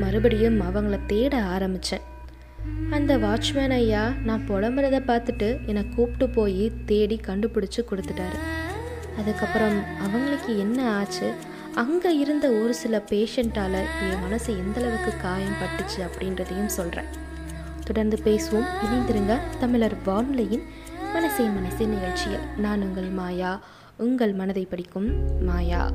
மறுபடியும் 0.00 0.60
அவங்கள 0.60 0.98
தேட 1.06 1.42
ஆரம்பித்தேன் 1.42 2.00
அந்த 2.90 3.18
வாட்ச்மேன் 3.18 3.70
ஐயா 3.70 4.12
நான் 4.24 4.46
புலம்புறதை 4.48 5.00
பார்த்துட்டு 5.10 5.66
என்னை 5.66 5.84
கூப்பிட்டு 5.88 6.28
போய் 6.28 6.72
தேடி 6.86 7.20
கண்டுபிடிச்சி 7.26 7.82
கொடுத்துட்டாரு. 7.90 8.38
அதுக்கப்புறம் 9.18 9.82
அவங்களுக்கு 9.98 10.58
என்ன 10.58 10.90
ஆச்சு? 10.90 11.32
அங்கே 11.74 12.18
இருந்த 12.18 12.48
ஒரு 12.48 12.74
சில 12.74 13.02
பேஷண்ட்டால் 13.06 13.84
என் 14.10 14.20
மனசு 14.20 14.54
எந்தளவுக்கு 14.54 15.20
காயம் 15.20 15.58
பட்டுச்சு 15.60 15.98
அப்படின்றதையும் 15.98 16.66
சொல்கிறேன் 16.66 17.04
தொடர்ந்து 17.84 18.20
பேசுவோம். 18.24 18.66
இணைந்திருங்க 18.84 19.38
தமிழர் 19.58 20.02
வானொலியின் 20.04 20.62
மனசே 21.12 21.44
மனசே 21.44 21.84
நிகழ்ச்சியில். 21.84 22.40
நான் 22.56 22.82
உங்கள் 22.82 23.08
மாயா. 23.08 23.60
உங்கள் 23.96 24.32
மனதை 24.32 24.64
படிக்கும் 24.64 25.10
மாயா. 25.44 25.90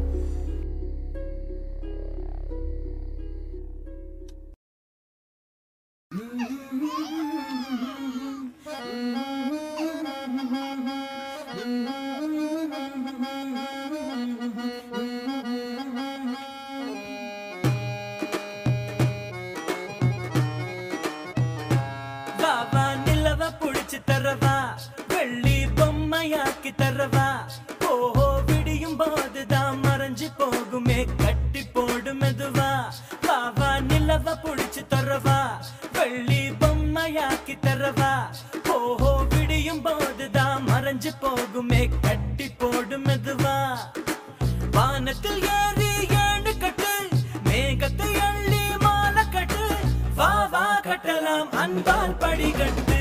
தரவா? 37.65 38.11
ஓஹோ 38.73 39.11
விடியும் 39.31 39.81
போதுதான் 39.81 40.63
மறைஞ்சு 40.67 41.11
போகுமே 41.21 41.81
கட்டி 42.01 42.47
போடு 42.57 42.97
மெதுவா? 42.99 43.57
வானத்தில் 44.71 45.43
ஏறி 45.55 45.91
ஏழு 46.21 46.53
கட்டு 46.57 46.91
மேகத்தை 47.47 48.11
அள்ளி 48.27 48.63
மாலை 48.83 49.25
கட்டு. 49.29 49.65
வா 50.15 50.31
வா 50.53 50.65
கட்டலாம் 50.87 51.51
அன்பால் 51.55 52.17
படிகட்டு 52.17 52.98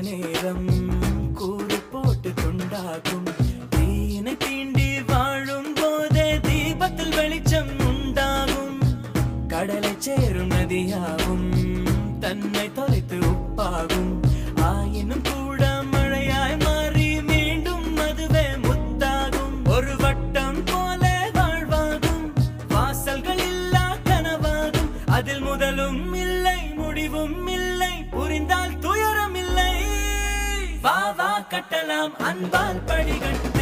நேரம் 0.00 0.68
கூறு 1.34 1.78
போட்டு 1.92 2.30
கொண்டாகும். 2.34 3.26
தீனை 3.70 4.36
தீண்டி 4.36 5.04
வாழும் 5.06 5.74
போதே 5.74 6.40
தீபத்தில் 6.40 7.14
வெளிச்சம் 7.14 7.78
உண்டாகும். 7.78 8.78
கடலை 9.48 9.94
சேரும் 9.98 10.50
நதியாகும் 10.50 11.48
தன்னை 12.18 12.72
தொலைத்து 12.72 13.18
உப்பாகும். 13.18 14.12
ஆயினும் 14.60 15.22
கூட 15.22 15.82
மழையாய் 15.92 16.62
மாறி 16.64 17.22
மீண்டும் 17.22 17.96
அதுவே 17.96 18.46
முத்தாகும். 18.62 19.68
ஒரு 19.68 19.96
வட்டம் 19.96 20.64
போல 20.64 21.30
வாழ்வாகும். 21.34 22.32
வாசல்கள் 22.68 23.38
இல்லா 23.38 23.96
கனவாகும். 24.04 24.90
அதில் 25.06 25.42
முதலும் 25.42 26.14
இல்லை 26.14 26.60
முடிவும் 26.76 27.46
இல்லை. 27.46 28.04
புரிந்தால் 28.10 28.78
வா 30.82 30.98
வா 31.18 31.30
கட்டலாம் 31.52 32.14
அன்பால் 32.28 32.84
படிகட்டு 32.88 33.59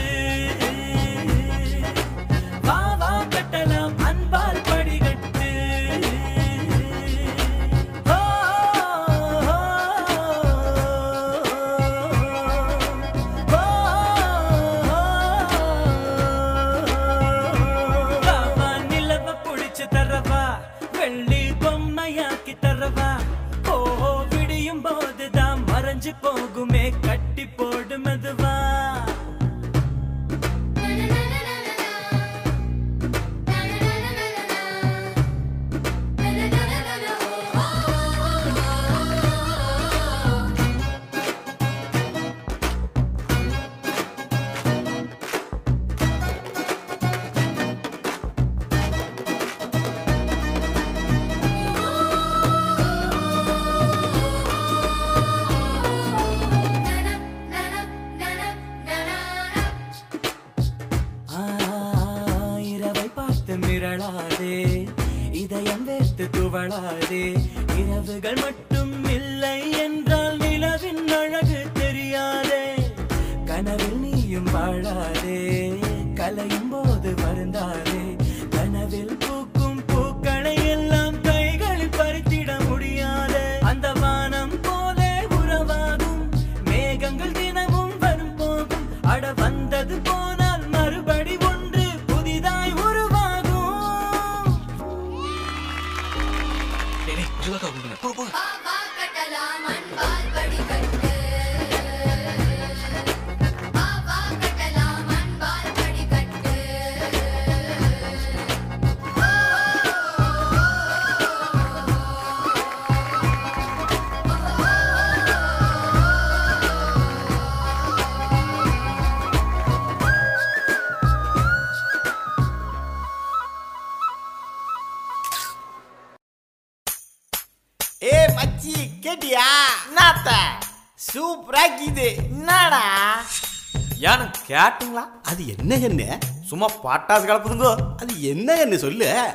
ஏன்னு 134.59 134.71
கேட்டீங்களா 134.71 135.03
அது 135.23 135.42
என்ன 135.59 135.75
என்ன 135.75 136.18
சும்மா 136.47 136.66
பட்டாசு 136.85 137.27
கலப்புதுங்கோ. 137.29 137.77
அது 137.97 138.23
என்ன 138.23 138.55
என்ன 138.55 138.77
சொல்லு? 138.77 139.31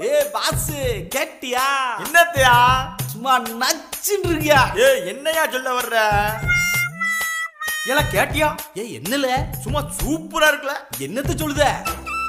ஏ 0.00 0.24
பாஸ் 0.32 0.70
கேட்டியா? 1.14 1.66
என்னத்தையா? 1.98 2.56
சும்மா 3.06 3.40
நச்சுன்னு 3.40 4.28
இருக்கியா? 4.28 4.78
ஏ 4.78 5.06
என்னையா 5.06 5.46
சொல்ல 5.46 5.80
வர்ற? 5.80 5.96
எல்லாம் 7.86 8.10
கேட்டியா? 8.12 8.54
ஏ 8.78 9.00
என்னல? 9.00 9.28
சும்மா 9.60 9.80
சூப்பரா 9.80 10.48
இருக்குல்ல 10.50 10.74
என்னத்த 10.98 11.34
சொல்லுத? 11.42 11.64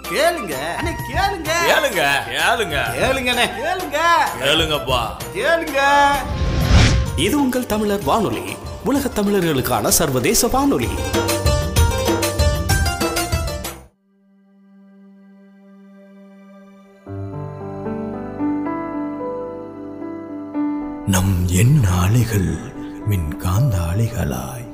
கேளுங்க. 0.10 0.56
அண்ணே 0.78 0.94
கேளுங்க. 1.10 1.52
கேளுங்க. 1.70 2.04
கேளுங்க. 2.30 2.78
கேளுங்கண்ணே 3.00 3.48
கேளுங்க. 3.60 4.00
கேளுங்கப்பா. 4.42 5.02
கேளுங்க. 5.36 5.80
இது 7.16 7.42
உங்கள் 7.42 7.66
தமிழர் 7.66 8.04
வானொலி. 8.04 8.58
உலக 8.86 9.22
தமிழர்களுக்கான 9.22 9.88
சர்வதேச 9.88 10.48
வானொலி. 10.48 10.90
நம் 21.10 21.48
எண் 21.48 21.84
அலைகள் 21.84 22.58
மின் 23.08 23.38
காந்த 23.38 23.78
அலைகளாய் 23.78 24.68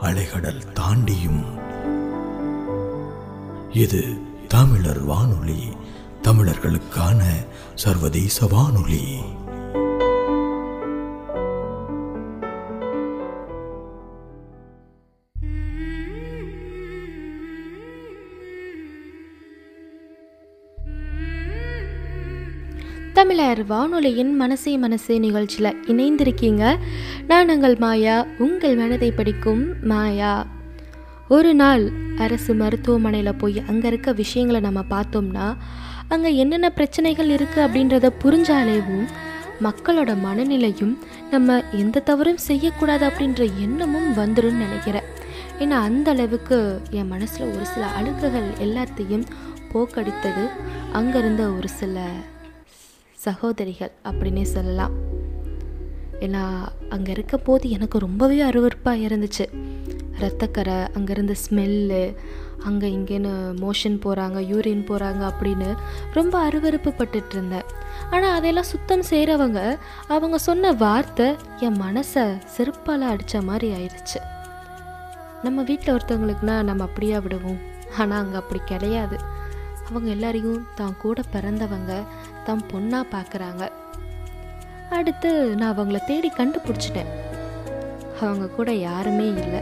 அலைகடல் 0.00 0.62
தாண்டியும். 0.74 1.44
இது 3.72 4.18
தமிழர் 4.48 5.04
வானொலி 5.04 5.62
தமிழர்களுக்கான 6.22 7.22
சர்வதேச 7.74 8.46
வானொலி. 8.46 9.22
தமிழர் 23.46 23.68
வானொலியின் 23.72 24.30
மனசே 24.36 24.72
மனசே 24.76 25.18
நிகழ்ச்சியில் 25.18 25.76
இணைந்திருக்கீங்க. 25.86 26.62
நான் 27.26 27.50
உங்கள் 27.50 27.76
மாயா 27.76 28.26
உங்கள் 28.38 28.74
மனதை 28.76 29.10
படிக்கும் 29.10 29.62
மாயா. 29.82 30.46
ஒரு 31.28 31.54
நாள் 31.54 31.84
அரசு 32.18 32.54
மருத்துவமனையில் 32.54 33.38
போய் 33.42 33.62
அங்கே 33.68 33.86
இருக்க 33.86 34.12
விஷயங்களை 34.12 34.60
நம்ம 34.60 34.84
பார்த்தோம்னா 34.90 35.46
அங்கே 36.08 36.34
என்னென்ன 36.36 36.70
பிரச்சனைகள் 36.70 37.28
இருக்குது 37.28 37.66
அப்படின்றத 37.66 38.12
புரிஞ்சாலேவும் 38.24 39.06
மக்களோட 39.62 40.16
மனநிலையும் 40.26 40.94
நம்ம 41.30 41.62
எந்த 41.72 42.06
தவறும் 42.10 42.44
செய்யக்கூடாது 42.50 43.06
அப்படின்ற 43.08 43.50
எண்ணமும் 43.62 44.12
வந்துடும் 44.16 44.62
நினைக்கிறேன். 44.66 45.10
ஏன்னா 45.58 45.76
அந்த 45.88 46.10
அளவுக்கு 46.10 46.80
என் 46.90 47.12
மனசில் 47.16 47.52
ஒரு 47.54 47.66
சில 47.66 47.86
அழுக்குகள் 48.00 48.52
எல்லாத்தையும் 48.60 49.28
போக்கடித்தது 49.74 50.46
அங்கிருந்த 50.92 51.44
ஒரு 51.50 51.68
சில 51.68 52.08
சகோதரிகள் 53.24 53.92
அப்படின்னே 54.08 54.44
சொல்லலாம். 54.54 54.94
ஏன்னா 56.26 56.42
அங்கே 56.94 57.10
இருக்க 57.14 57.36
போது 57.46 57.64
எனக்கு 57.76 57.98
ரொம்பவே 58.04 58.38
அருவருப்பாக 58.48 59.04
இருந்துச்சு. 59.06 59.46
ரத்தக்கரை 60.22 60.76
அங்கேருந்து 60.96 61.34
ஸ்மெல்லு 61.44 62.02
அங்கே 62.68 62.88
இங்கேன்னு 62.96 63.32
மோஷன் 63.62 63.98
போகிறாங்க 64.04 64.38
யூரின் 64.50 64.86
போகிறாங்க 64.90 65.22
அப்படின்னு 65.30 65.68
ரொம்ப 66.16 66.34
அருவறுப்பு 66.46 66.90
பட்டுட்டு 67.00 67.34
இருந்தேன் 67.36 67.66
ஆனால் 68.10 68.34
அதையெல்லாம் 68.36 68.70
சுத்தம் 68.72 69.04
செய்கிறவங்க 69.10 69.60
அவங்க 70.14 70.38
சொன்ன 70.48 70.72
வார்த்தை 70.84 71.26
என் 71.66 71.80
மனசை 71.84 72.24
செருப்பால் 72.54 73.06
அடித்த 73.12 73.42
மாதிரி 73.50 73.68
ஆயிடுச்சு. 73.78 74.20
நம்ம 75.46 75.62
வீட்டில் 75.70 75.94
ஒருத்தவங்களுக்குனா 75.96 76.56
நம்ம 76.70 76.84
அப்படியே 76.88 77.18
விடுவோம்? 77.26 77.60
ஆனால் 77.98 78.20
அங்கே 78.22 78.38
அப்படி 78.42 78.60
கிடையாது. 78.72 79.18
அவங்க 79.88 80.10
எல்லாரையும் 80.10 80.66
தான் 80.74 80.96
கூட 80.96 81.20
பிறந்தவங்க 81.32 82.02
தம் 82.44 82.66
பொண்ணாக 82.72 83.06
பார்க்குறாங்க 83.12 83.68
அடுத்து 84.90 85.56
நான் 85.56 85.78
அவங்கள 85.78 86.04
தேடி 86.04 86.30
கண்டுபிடிச்சிட்டேன். 86.30 87.12
அவங்க 88.20 88.48
கூட 88.48 88.72
யாருமே 88.72 89.26
இல்லை. 89.28 89.60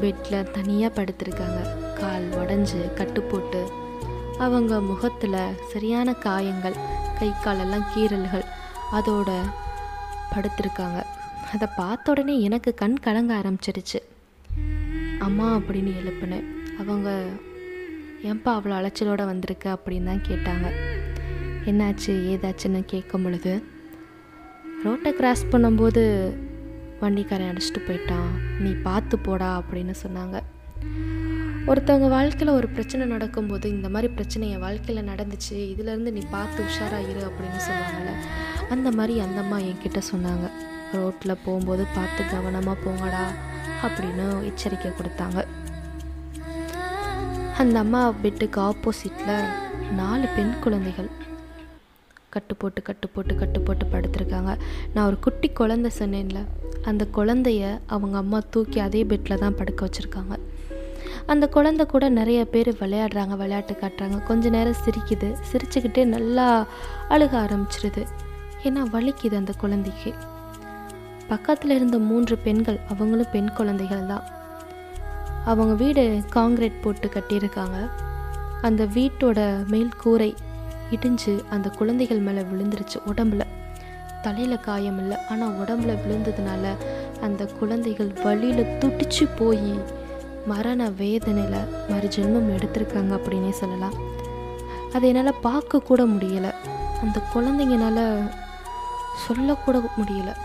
பெட்டில் 0.00 0.50
தனியாக 0.50 1.02
படுத்திருக்காங்க. 1.02 1.60
கால் 1.92 2.28
உடஞ்சி 2.30 2.94
கட்டு 2.94 3.22
போட்டு. 3.22 3.72
அவங்க 4.38 4.80
முகத்தில் 4.80 5.54
சரியான 5.72 6.14
காயங்கள் 6.14 6.76
கை 7.18 7.32
காலெல்லாம் 7.42 7.86
கீறல்கள். 7.94 8.44
அதோட 8.92 9.30
படுத்திருக்காங்க. 10.34 11.02
அதை 11.52 11.68
பார்த்த 11.76 12.10
உடனே 12.10 12.40
எனக்கு 12.40 12.74
கண் 12.74 12.96
கலங்க 12.96 13.34
ஆரம்பிச்சிருச்சு 13.34 14.00
அம்மா 15.18 15.54
அப்படின்னு 15.54 15.92
எழுப்பினேன். 16.00 16.46
அவங்க 16.78 17.26
ஏன்பா 18.28 18.50
அவ்வளோ 18.56 18.74
அலைச்சலோடு 18.78 19.24
வந்திருக்க 19.30 19.66
அப்படின்னு 19.74 20.08
தான் 20.10 20.24
கேட்டாங்க. 20.28 20.68
என்னாச்சு 21.70 22.12
ஏதாச்சுன்னு 22.32 22.80
கேட்கும் 22.92 23.24
பொழுது 23.26 23.52
ரோட்டை 24.84 25.10
கிராஸ் 25.18 25.44
பண்ணும்போது 25.52 26.02
வண்டிக்காரன் 27.02 27.50
அடிச்சுட்டு 27.50 27.80
போயிட்டான். 27.86 28.30
நீ 28.62 28.70
பார்த்து 28.86 29.18
போடா 29.26 29.48
அப்படின்னு 29.60 29.94
சொன்னாங்க. 30.02 30.36
ஒருத்தவங்க 31.70 32.08
வாழ்க்கையில் 32.16 32.56
ஒரு 32.58 32.68
பிரச்சனை 32.74 33.04
நடக்கும்போது 33.14 33.66
இந்த 33.76 33.88
மாதிரி 33.94 34.08
பிரச்சனை 34.18 34.44
என் 34.54 34.64
வாழ்க்கையில் 34.66 35.08
நடந்துச்சு 35.10 35.56
இதுலேருந்து 35.72 36.12
நீ 36.16 36.22
பார்த்து 36.36 36.66
உஷாராக 36.68 37.08
இரு 37.10 37.22
அப்படின்னு 37.28 37.60
சொல்லுவாங்கள்ல 37.68 38.12
அந்த 38.74 38.88
மாதிரி 38.98 39.14
அந்த 39.26 39.38
அம்மா 39.44 39.58
என்கிட்ட 39.68 40.02
சொன்னாங்க. 40.12 40.46
ரோட்டில் 40.98 41.42
போகும்போது 41.46 41.86
பார்த்து 41.96 42.22
கவனமாக 42.34 42.76
போங்கடா 42.84 43.24
அப்படின்னு 43.86 44.26
எச்சரிக்கை 44.50 44.92
கொடுத்தாங்க. 44.98 45.40
அந்த 47.60 47.78
அம்மா 47.78 48.08
பெட்டுக்கு 48.22 48.58
ஆப்போசிட்டில் 48.68 49.44
நாலு 49.94 50.26
பெண் 50.36 50.52
குழந்தைகள். 50.60 51.08
கட்டு 52.28 52.54
போட்டு 52.56 52.82
கட்டு 52.82 53.08
போட்டு 53.08 53.34
கட்டு 53.34 53.60
போட்டு 53.60 53.86
படுத்திருக்காங்க. 53.86 54.58
நான் 54.94 55.06
ஒரு 55.06 55.18
குட்டி 55.18 55.48
குழந்தை 55.48 55.90
சொன்னேன்ல 55.98 56.44
அந்த 56.82 57.06
குழந்தைய 57.14 57.78
அவங்க 57.86 58.16
அம்மா 58.16 58.40
தூக்கி 58.50 58.80
அதே 58.80 59.04
பெட்டில் 59.04 59.38
தான் 59.38 59.56
படுக்க 59.56 59.88
வச்சுருக்காங்க. 59.88 60.38
அந்த 61.26 61.48
குழந்தை 61.48 61.86
கூட 61.86 62.08
நிறைய 62.08 62.44
பேர் 62.44 62.72
விளையாடுறாங்க 62.74 63.36
விளையாட்டு 63.36 63.76
காட்டுறாங்க. 63.80 64.24
கொஞ்ச 64.24 64.48
நேரம் 64.48 64.82
சிரிக்குது. 64.84 65.36
சிரிச்சுக்கிட்டே 65.52 66.04
நல்லா 66.04 66.66
அழுக 67.08 67.36
ஆரம்பிச்சிருது. 67.44 68.04
ஏன்னா 68.62 68.84
வலிக்குது 68.96 69.34
அந்த 69.34 69.52
குழந்தைக்கு. 69.52 70.14
பக்கத்தில் 71.28 71.70
இருந்த 71.70 71.98
மூன்று 71.98 72.38
பெண்கள் 72.38 72.80
அவங்களும் 72.88 73.32
பெண் 73.32 73.52
குழந்தைகள் 73.52 74.06
தான். 74.06 74.38
அவங்க 75.44 75.74
வீடு 75.74 76.22
காங்கிரீட் 76.28 76.82
போட்டு 76.82 77.08
கட்டியிருக்காங்க. 77.08 77.90
அந்த 78.62 78.84
வீட்டோட 78.84 79.66
மேல் 79.66 79.96
கூரை 79.96 80.34
இடிஞ்சு 80.90 81.48
அந்த 81.48 81.70
குழந்தைகள் 81.70 82.18
மேலே 82.18 82.40
விழுந்துருச்சு 82.40 82.98
உடம்புல. 83.06 83.40
தலையில் 84.22 84.60
காயம் 84.60 84.98
இல்லை. 84.98 85.16
ஆனால் 85.30 85.52
உடம்புல 85.52 85.98
விழுந்ததுனால 86.06 86.76
அந்த 87.20 87.46
குழந்தைகள் 87.46 88.12
வழியில் 88.22 88.78
துடிச்சு 88.78 89.28
போய் 89.36 89.80
மரண 90.46 90.90
வேதனையில் 90.90 91.74
மறுஜென்மம் 91.88 92.56
எடுத்திருக்காங்க 92.56 93.20
அப்படின்னே 93.20 93.50
சொல்லலாம். 93.50 93.94
அதை 94.92 95.14
என்னால் 95.14 95.34
பார்க்கக்கூட 95.44 96.06
முடியலை. 96.06 96.54
அந்த 97.00 97.20
குழந்தைங்கனால 97.34 98.30
சொல்லக்கூட 99.26 99.78
முடியல. 99.78 100.36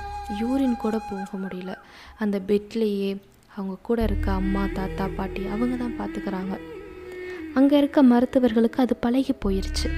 யூரின் 0.41 0.77
கூட 0.77 0.99
போக 0.99 1.45
முடியல. 1.47 1.75
அந்த 2.19 2.39
பெட்லேயே 2.47 3.17
அவங்க 3.55 3.77
கூட 3.81 4.03
இருக்க 4.03 4.31
அம்மா 4.31 4.67
தாத்தா 4.73 5.07
பாட்டி 5.15 5.47
அவங்க 5.47 5.75
தான் 5.75 5.95
பார்த்துக்கிறாங்க 5.99 6.59
அங்கே 7.53 7.77
இருக்க 7.77 8.03
மருத்துவர்களுக்கு 8.03 8.77
அது 8.77 8.95
பழகி 8.95 9.33
போயிருச்சு. 9.45 9.89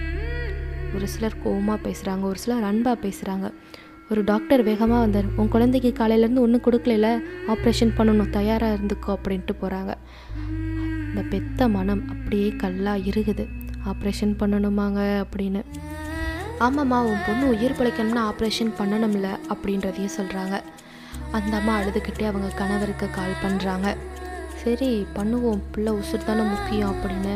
ஒரு 0.96 1.08
சிலர் 1.08 1.36
கோவமாக 1.46 1.78
பேசுகிறாங்க 1.84 2.22
ஒரு 2.22 2.40
சிலர் 2.40 2.64
அன்பாக 2.64 3.08
பேசுகிறாங்க 3.08 3.54
ஒரு 4.10 4.24
டாக்டர் 4.24 4.64
வேகமாக 4.64 5.02
வந்தார் 5.02 5.24
உன் 5.36 5.48
குழந்தைக்கு 5.48 5.94
காலையிலேருந்து 5.96 6.40
ஒன்றும் 6.40 6.62
கொடுக்கல 6.62 7.22
ஆப்ரேஷன் 7.48 7.94
பண்ணணும் 7.98 8.30
தயாராக 8.30 8.78
இருந்துக்கோ 8.78 9.08
அப்படின்ட்டு 9.08 9.56
போகிறாங்க 9.62 9.96
இந்த 11.10 11.22
பெத்த 11.30 11.68
மனம் 11.68 12.04
அப்படியே 12.10 12.50
கல்லாக 12.50 12.98
இருக்குது 12.98 13.48
ஆப்ரேஷன் 13.86 14.36
பண்ணணுமாங்க? 14.40 15.26
அப்படின்னு. 15.32 15.64
ஆமாம்மா 16.60 17.04
உன் 17.04 17.24
பொண்ணு 17.26 17.48
உயிர் 17.48 17.72
பிழைக்கணும்னா 17.72 18.32
ஆப்ரேஷன் 18.32 18.74
பண்ணணும்ல 18.80 19.28
அப்படின்றதையும் 19.50 20.18
சொல்கிறாங்க 20.18 20.62
அந்த 21.32 21.58
அம்மா 21.58 21.80
அழுதுகிட்டே 21.80 22.26
அவங்க 22.28 22.48
கணவருக்கு 22.48 23.10
கால் 23.10 23.42
பண்ணுறாங்க 23.44 23.96
சரி 24.64 25.06
பண்ணுவோம். 25.16 25.62
பிள்ளை 25.72 25.94
உசுர் 25.94 26.26
தானே 26.26 26.42
முக்கியம் 26.42 26.96
அப்படின்னு 26.96 27.36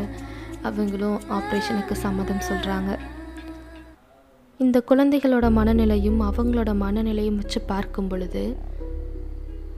அவங்களும் 0.62 1.20
ஆப்ரேஷனுக்கு 1.30 1.92
சம்மதம் 1.92 2.48
சொல்கிறாங்க 2.50 2.98
இந்த 4.58 4.84
குழந்தைகளோட 4.90 5.50
மனநிலையும் 5.50 6.20
அவங்களோட 6.30 6.72
மனநிலையும் 6.82 7.36
வச்சு 7.36 7.62
பார்க்கும் 7.62 8.08
பொழுது 8.08 8.58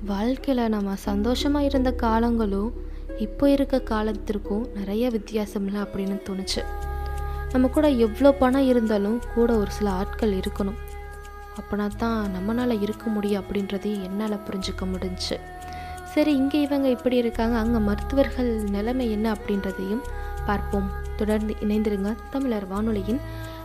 வாழ்க்கையில் 0.06 0.70
நம்ம 0.70 0.96
சந்தோஷமாக 0.96 1.66
இருந்த 1.66 1.92
காலங்களும் 1.92 2.74
இப்போ 3.18 3.50
இருக்க 3.50 3.80
காலத்திற்கும் 3.80 4.68
நிறைய 4.74 5.10
வித்தியாசம் 5.10 5.66
இல்லை 5.66 5.82
அப்படின்னு 5.82 6.18
தோணுச்சு. 6.30 6.62
நம்ம 7.52 7.68
கூட 7.68 7.90
எவ்வளோ 7.90 8.32
பணம் 8.32 8.68
இருந்தாலும் 8.68 9.22
கூட 9.36 9.58
ஒரு 9.58 9.72
சில 9.72 9.90
ஆட்கள் 9.90 10.34
இருக்கணும். 10.34 10.80
அப்படின்னா 11.60 11.88
தான் 11.98 12.22
நம்மளால் 12.36 12.82
இருக்க 12.82 13.06
முடியும் 13.10 13.44
அப்படின்றதையும் 13.44 14.06
என்னால் 14.08 14.44
புரிஞ்சுக்க 14.48 14.86
முடிஞ்சு. 14.92 15.38
சரி 16.14 16.32
இங்கே 16.36 16.62
இவங்க 16.62 16.88
இப்படி 16.90 17.16
இருக்காங்க 17.16 17.58
அங்கே 17.58 17.78
மருத்துவர்கள் 17.78 18.52
நிலைமை 18.76 19.12
என்ன 19.12 19.28
அப்படின்றதையும் 19.36 20.04
பார்ப்போம். 20.46 20.90
தொடர்ந்து 21.18 21.56
இணைந்திருங்க 21.60 22.12
தமிழர் 22.30 22.68
வானொலியின் 22.68 23.22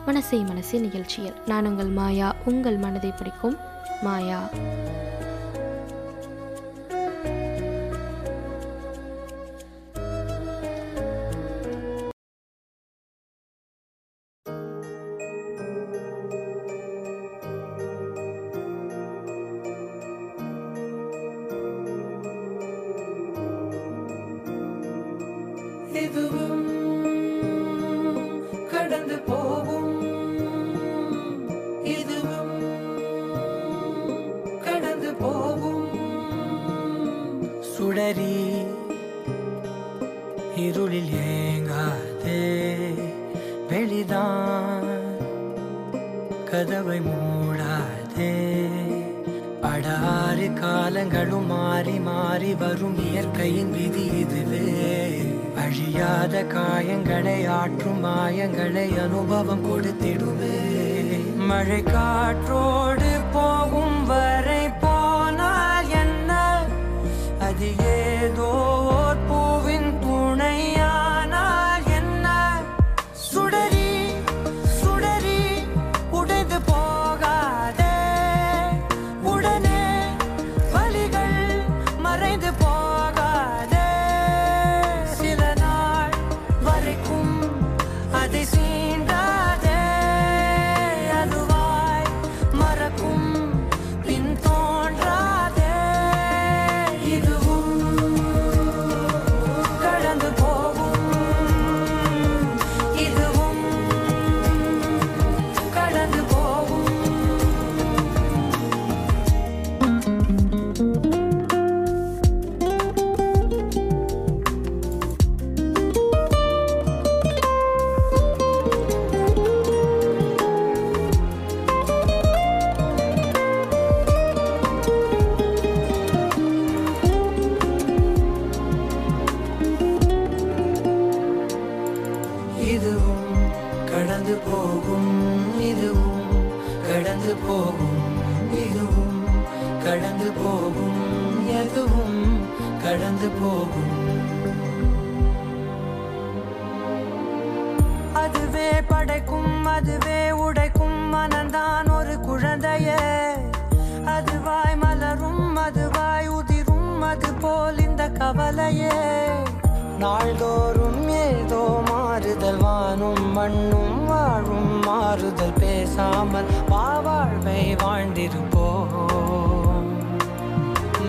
மனசை 0.06 0.38
மனசே 0.46 0.78
நிகழ்ச்சியில். 0.78 1.36
நான் 1.46 1.66
உங்கள் 1.66 1.92
மாயா 2.00 2.34
உங்கள் 2.44 2.76
மனதை 2.76 3.10
பிடிக்கும் 3.10 3.56
மாயா. 4.02 4.40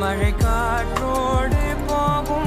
மழை 0.01 0.31
காற்றோடு 0.37 1.63
போகும். 1.87 2.38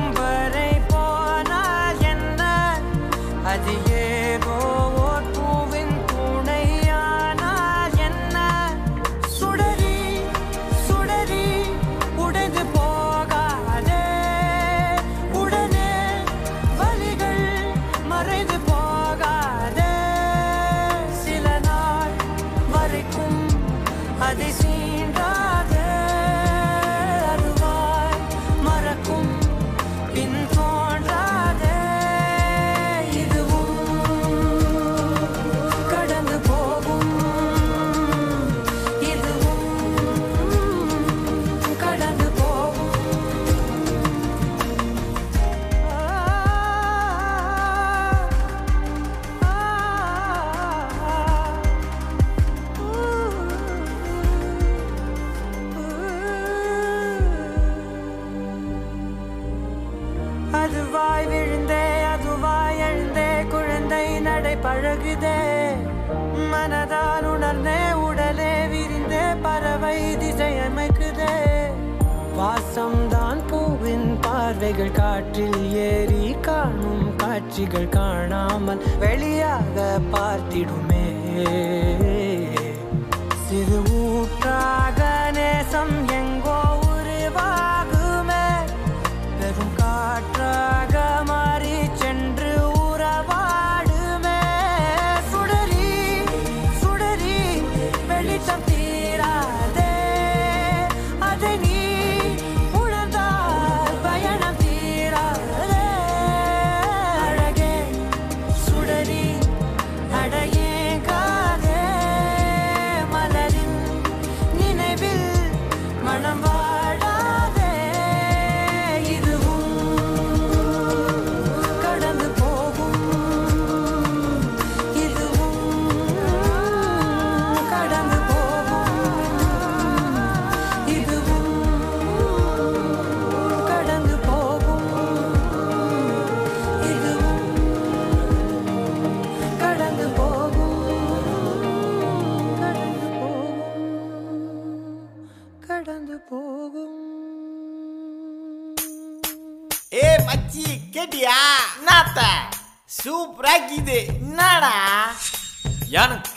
காட்சிகள் 77.53 77.89
காணாமல் 77.89 78.83
வெளியாக 79.01 79.75
பார்த்திடும். 80.13 80.82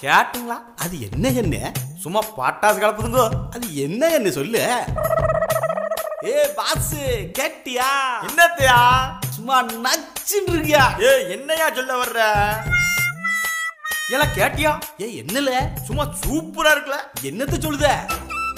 கேட்டுங்களா? 0.06 0.58
அது 0.78 1.02
என்ன 1.12 1.30
என்ன 1.30 1.72
சும்மா 2.00 2.20
பட்டாசு 2.38 2.80
கலப்புதுங்கோ. 2.80 3.30
அது 3.52 3.76
என்ன 3.76 4.08
என்ன 4.08 4.30
சொல்லு? 4.30 4.84
ஏ 6.26 6.48
பாஸ் 6.56 6.96
கேட்டியா? 7.40 7.90
என்னத்தையா? 8.26 9.02
சும்மா 9.30 9.64
நச்சுன்னு 9.64 10.52
இருக்கியா? 10.52 11.02
ஏ 11.02 11.32
என்னையா 11.32 11.70
சொல்ல 11.76 11.94
வர்ற? 12.04 12.20
எல்லாம் 14.10 14.34
கேட்டியா? 14.36 14.80
ஏ 15.02 15.24
என்னல? 15.26 15.52
சும்மா 15.84 16.04
சூப்பரா 16.04 16.72
இருக்குல்ல. 16.72 16.96
என்னத்த 17.22 17.56
சொல்லுத? 17.60 17.88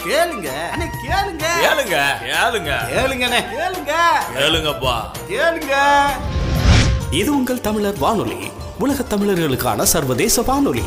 கேளுங்க. 0.04 0.50
அண்ணே 0.76 0.90
கேளுங்க. 1.10 1.46
கேளுங்க. 1.62 2.08
கேளுங்க. 2.24 2.78
கேளுங்கண்ணே 2.94 3.44
கேளுங்க. 3.54 3.94
கேளுங்கப்பா. 4.36 5.02
கேளுங்க. 5.30 5.74
இது 7.12 7.36
உங்கள் 7.36 7.62
தமிழர் 7.62 7.98
வானொலி. 7.98 8.52
உலகத் 8.80 9.14
தமிழர்களுக்கான 9.14 9.82
சர்வதேச 9.82 10.42
வானொலி. 10.42 10.84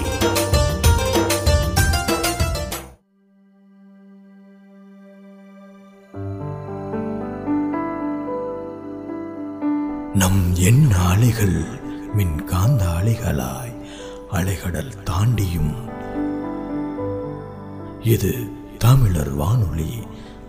நம் 10.20 10.54
என் 10.54 10.90
அலைகள் 10.90 11.58
மின் 12.14 12.44
காந்த 12.44 12.84
அலைகளாய் 12.84 13.74
அலைகடல் 14.32 14.92
தாண்டியும். 15.04 15.74
இது 18.00 18.50
தமிழர் 18.78 19.30
வானொலி 19.30 19.92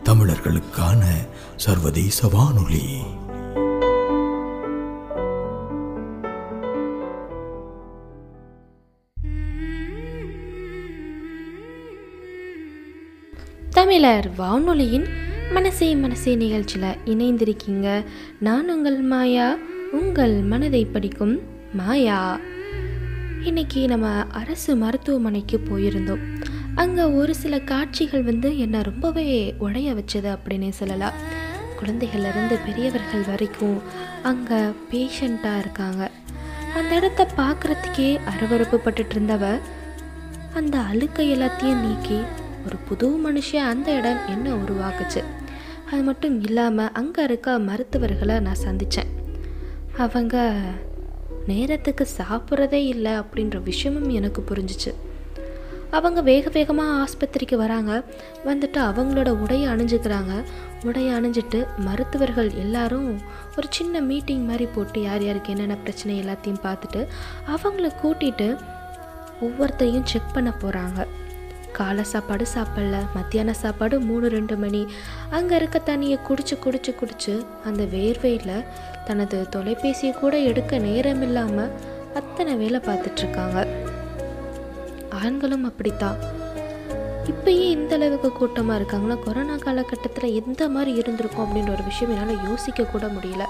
தமிழர்களுக்கான 0.04 1.04
சர்வதேச 1.56 2.28
வானொலி. 2.28 3.04
தமிழர் 13.70 14.36
வானொலியின் 14.36 15.08
மனசே 15.56 15.96
மனசே 15.96 16.36
நிகழ்ச்சியில் 16.36 17.00
இணைந்திருக்கீங்க. 17.06 17.88
நான் 18.40 18.70
உங்கள் 18.70 19.00
மாயா 19.12 19.48
உங்கள் 19.92 20.36
மனதை 20.52 20.86
படிக்கும் 20.86 21.34
மாயா. 21.74 22.40
இன்னைக்கு 23.44 23.82
நம்ம 23.88 24.08
அரசு 24.42 24.76
மருத்துவமனைக்கு 24.76 25.58
போயிருந்தோம். 25.70 26.24
அங்கே 26.76 27.02
ஒரு 27.02 27.36
சில 27.36 27.60
காட்சிகள் 27.72 28.24
வந்து 28.24 28.58
என்னை 28.58 28.82
ரொம்பவே 28.82 29.56
உடைய 29.58 29.94
வச்சது 29.94 30.30
அப்படின்னே 30.36 30.70
சொல்லலாம். 30.70 31.18
குழந்தைகள்லேருந்து 31.82 32.58
பெரியவர்கள் 32.68 33.28
வரைக்கும் 33.28 33.82
அங்கே 34.22 34.62
பேஷண்ட்டாக 34.92 35.58
இருக்காங்க. 35.58 36.12
அந்த 36.76 36.96
இடத்த 36.96 37.28
பார்க்குறதுக்கே 37.38 38.10
அருவருப்பு 38.34 38.80
பட்டுட்டு 38.86 39.16
இருந்தவ 39.16 39.60
அந்த 40.54 40.78
அழுக்கை 40.78 41.28
எல்லாத்தையும் 41.36 41.84
நீக்கி 41.88 42.20
ஒரு 42.66 42.78
புது 42.88 43.08
மனுஷன் 43.26 43.70
அந்த 43.74 43.88
இடம் 43.92 44.20
என்ன 44.30 44.48
உருவாக்குச்சு? 44.54 45.22
அது 45.92 46.02
மட்டும் 46.02 46.42
இல்லாமல் 46.42 46.92
அங்கே 46.92 47.24
இருக்க 47.24 47.60
மருத்துவர்களை 47.60 48.40
நான் 48.40 48.64
சந்தித்தேன் 48.64 49.10
அவங்க 49.98 50.54
நேரத்துக்கு 51.48 52.08
சாப்பிட்றதே 52.18 52.82
இல்லை 52.94 53.12
அப்படின்ற 53.12 53.64
விஷயமும் 53.64 54.10
எனக்கு 54.10 54.44
புரிஞ்சிச்சு. 54.50 54.92
அவங்க 55.90 56.22
வேக 56.22 56.50
வேகமாக 56.50 56.98
ஆஸ்பத்திரிக்கு 56.98 57.56
வராங்க. 57.56 58.04
வந்துட்டு 58.46 58.80
அவங்களோட 58.90 59.30
உடையை 59.44 59.66
அணிஞ்சுக்கிறாங்க. 59.74 60.34
உடையை 60.84 61.12
அணிஞ்சிட்டு 61.18 61.68
மருத்துவர்கள் 61.78 62.52
எல்லாரும் 62.54 63.10
ஒரு 63.58 63.68
சின்ன 63.70 64.02
மீட்டிங் 64.02 64.46
மாதிரி 64.46 64.66
போட்டு 64.66 65.02
யார் 65.02 65.24
யாருக்கு 65.24 65.52
என்னென்ன 65.52 65.76
பிரச்சனை 65.76 66.22
எல்லாத்தையும் 66.22 66.64
பார்த்துட்டு 66.64 67.02
அவங்கள 67.56 67.90
கூட்டிகிட்டு 68.04 68.58
ஒவ்வொருத்தரையும் 69.42 70.04
செக் 70.04 70.34
பண்ண 70.34 70.54
போகிறாங்க 70.62 71.08
காலை 71.78 72.04
சாப்பாடு 72.12 72.46
சாப்பிடல 72.54 72.98
மத்தியான 73.18 73.54
சாப்பாடு 73.62 73.96
மூணு 74.10 74.28
ரெண்டு 74.36 74.56
மணி. 74.64 74.82
அங்கே 75.38 75.56
இருக்க 75.60 75.78
தண்ணியை 75.90 76.18
குடிச்சு 76.28 76.56
குடிச்சு 76.66 76.92
குடிச்சு 77.02 77.34
அந்த 77.70 77.84
வேர்வையில் 77.96 78.66
தனது 79.08 79.38
தொலைபேசியை 79.56 80.14
கூட 80.20 80.36
எடுக்க 80.50 80.80
நேரம் 80.88 81.24
இல்லாமல் 81.28 81.74
அத்தனை 82.20 82.54
வேலை 82.62 82.82
பார்த்துட்ருக்காங்க 82.88 83.60
ஆண்களும் 85.22 85.66
அப்படித்தான். 85.70 86.20
இப்பயே 87.32 87.66
இந்த 87.78 87.94
அளவுக்கு 87.98 88.30
கூட்டமாக 88.32 88.78
இருக்காங்கன்னா 88.80 89.18
கொரோனா 89.26 89.56
காலகட்டத்தில் 89.66 90.36
எந்த 90.42 90.62
மாதிரி 90.76 90.92
இருந்திருக்கும் 91.02 91.44
அப்படின்ற 91.46 91.72
ஒரு 91.78 91.84
விஷயம் 91.90 92.14
என்னால் 92.16 92.48
யோசிக்க 92.50 92.90
கூட 92.94 93.06
முடியல. 93.16 93.46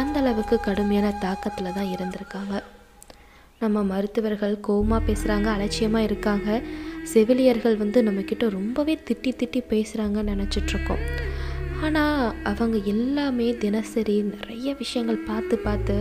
அந்த 0.00 0.16
அளவுக்கு 0.22 0.56
கடுமையான 0.66 1.08
தாக்கத்தில் 1.24 1.76
தான் 1.78 1.92
இருந்திருக்காங்க. 1.94 2.54
நம்ம 3.62 3.82
மருத்துவர்கள் 3.90 4.54
கோவமாக 4.66 5.06
பேசுகிறாங்க 5.08 5.48
அலட்சியமாக 5.56 6.06
இருக்காங்க. 6.08 6.48
செவிலியர்கள் 7.12 7.76
வந்து 7.76 8.02
நம்மக்கிட்ட 8.02 8.48
ரொம்பவே 8.48 8.98
திட்டி 9.08 9.32
திட்டி 9.40 9.60
பேசுகிறாங்கன்னு 9.72 10.32
நினச்சிட்ருக்கோம். 10.32 11.02
ஆனால் 11.82 12.34
அவங்க 12.42 12.76
எல்லாமே 12.76 13.56
தினசரி 13.56 14.22
நிறைய 14.22 14.74
விஷயங்கள் 14.74 15.16
பார்த்து 15.16 15.58
பார்த்து 15.58 15.96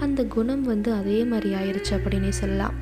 அந்த 0.00 0.24
குணம் 0.24 0.62
வந்து 0.62 0.92
அதே 0.92 1.24
மாதிரி 1.24 1.50
ஆயிடுச்சு 1.54 1.92
அப்படின்னே 1.96 2.28
சொல்லலாம். 2.28 2.74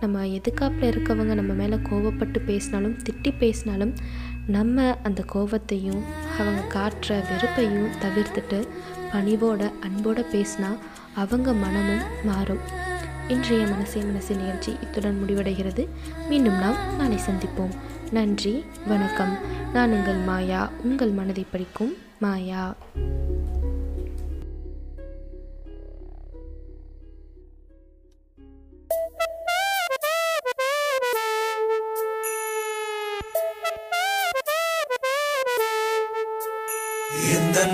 நம்ம 0.00 0.24
எதுக்காப்பில் 0.26 0.90
இருக்கவங்க 0.92 1.34
நம்ம 1.34 1.52
மேலே 1.52 1.76
கோவப்பட்டு 1.90 2.38
பேசினாலும் 2.46 2.96
திட்டி 3.06 3.30
பேசினாலும் 3.38 3.94
நம்ம 4.46 4.96
அந்த 5.02 5.24
கோவத்தையும் 5.34 6.02
அவங்க 6.38 6.62
காட்டுற 6.74 7.20
வெறுப்பையும் 7.30 7.92
தவிர்த்துட்டு 8.02 8.58
பணிவோட 9.12 9.70
அன்போடு 9.80 10.24
பேசினா 10.32 10.70
அவங்க 11.14 11.52
மனமும் 11.52 12.04
மாறும். 12.24 12.62
இன்றைய 13.28 13.66
மனசே 13.66 14.00
மனசு 14.00 14.34
நிகழ்ச்சி 14.34 14.76
இத்துடன் 14.80 15.24
முடிவடைகிறது. 15.26 15.88
மீண்டும் 16.28 16.58
நாம் 16.58 16.96
நாளை 16.96 17.16
சந்திப்போம். 17.16 17.74
நன்றி 18.10 18.64
வணக்கம். 18.86 19.38
நான் 19.72 19.92
உங்கள் 19.92 20.16
மாயா. 20.16 20.70
உங்கள் 20.82 21.10
மனதை 21.10 21.46
படிக்கும் 21.50 21.96
மாயா. 22.18 22.76
எந்த 37.34 37.66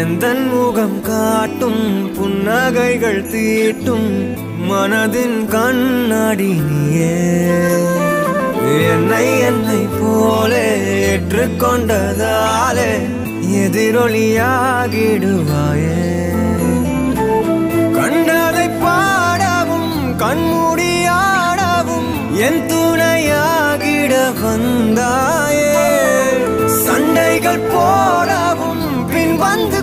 எந்தன் 0.00 0.44
முகம் 0.48 0.98
காட்டும் 1.02 1.82
புன்னகைகள் 2.16 3.22
தீட்டும் 3.32 4.10
மனதின் 4.68 5.38
கண்ணாடி 5.48 6.50
நீயே 6.68 7.16
என்னை 8.90 9.26
என்னை 9.48 9.80
போலே 9.96 10.66
ஏற்றுக்கொண்டதாலே 11.02 12.90
எதிரொலியாகிடுவாயே. 13.62 14.36
கண்டதை 17.96 18.66
பாடவும் 18.82 19.92
கண்மூடியாடவும் 20.22 22.10
என் 22.46 22.62
துணையாகிட 22.70 24.12
வந்தாயே. 24.42 25.74
சண்டைகள் 26.84 27.66
போடவும் 27.72 28.84
பின் 29.12 29.36
வந்து 29.36 29.80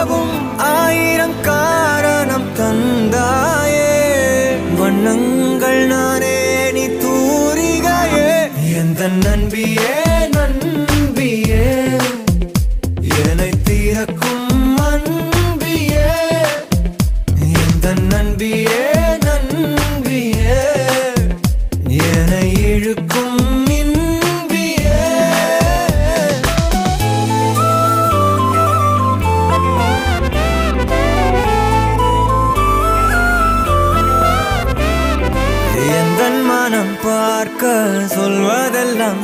கூடவும் 0.00 0.58
ஆயிரம் 0.58 1.40
காரணம் 1.42 2.46
தந்தாயே. 2.56 3.88
வண்ணங்கள் 4.78 5.86
நானே 5.86 6.70
நீ 6.72 6.86
தூரிகையே. 6.86 8.30
எந்த 8.76 9.08
நன்பியே 9.24 9.92
நண்பியே. 10.30 11.66
என்னை 13.18 13.50
தீரக்கும் 13.64 14.76
அன்பியே. 14.90 16.08
எந்த 17.60 17.92
நண்பியே 18.08 18.82
நண்பியே. 19.20 20.60
என்னை 21.88 22.46
இழுக்கும் 22.62 23.29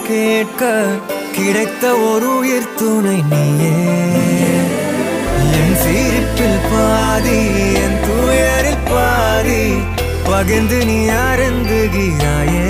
கேட்க 0.07 0.65
கிடைத்த 1.33 1.85
ஒரு 1.97 2.39
உயிர் 2.39 2.75
துணை 2.75 3.23
நீயே. 3.31 3.73
என் 5.61 5.77
சிரிப்பில் 5.83 6.61
பாதி 6.71 7.41
என் 7.83 7.99
துயரில் 8.07 8.85
பாதி 8.91 9.63
பகிர்ந்து 10.25 10.85
நீ 10.85 10.99
அருந்துகிறாயே. 11.27 12.69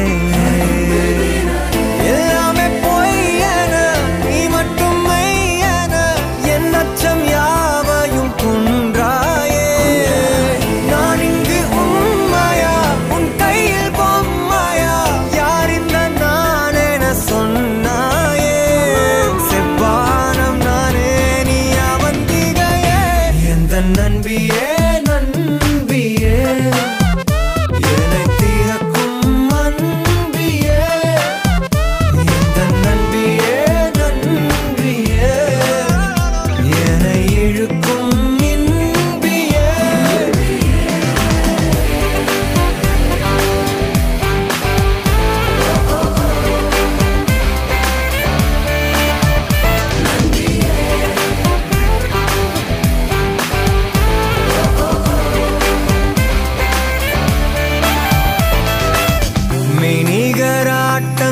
மெய்நிகராட்டங்கள் 60.95 61.24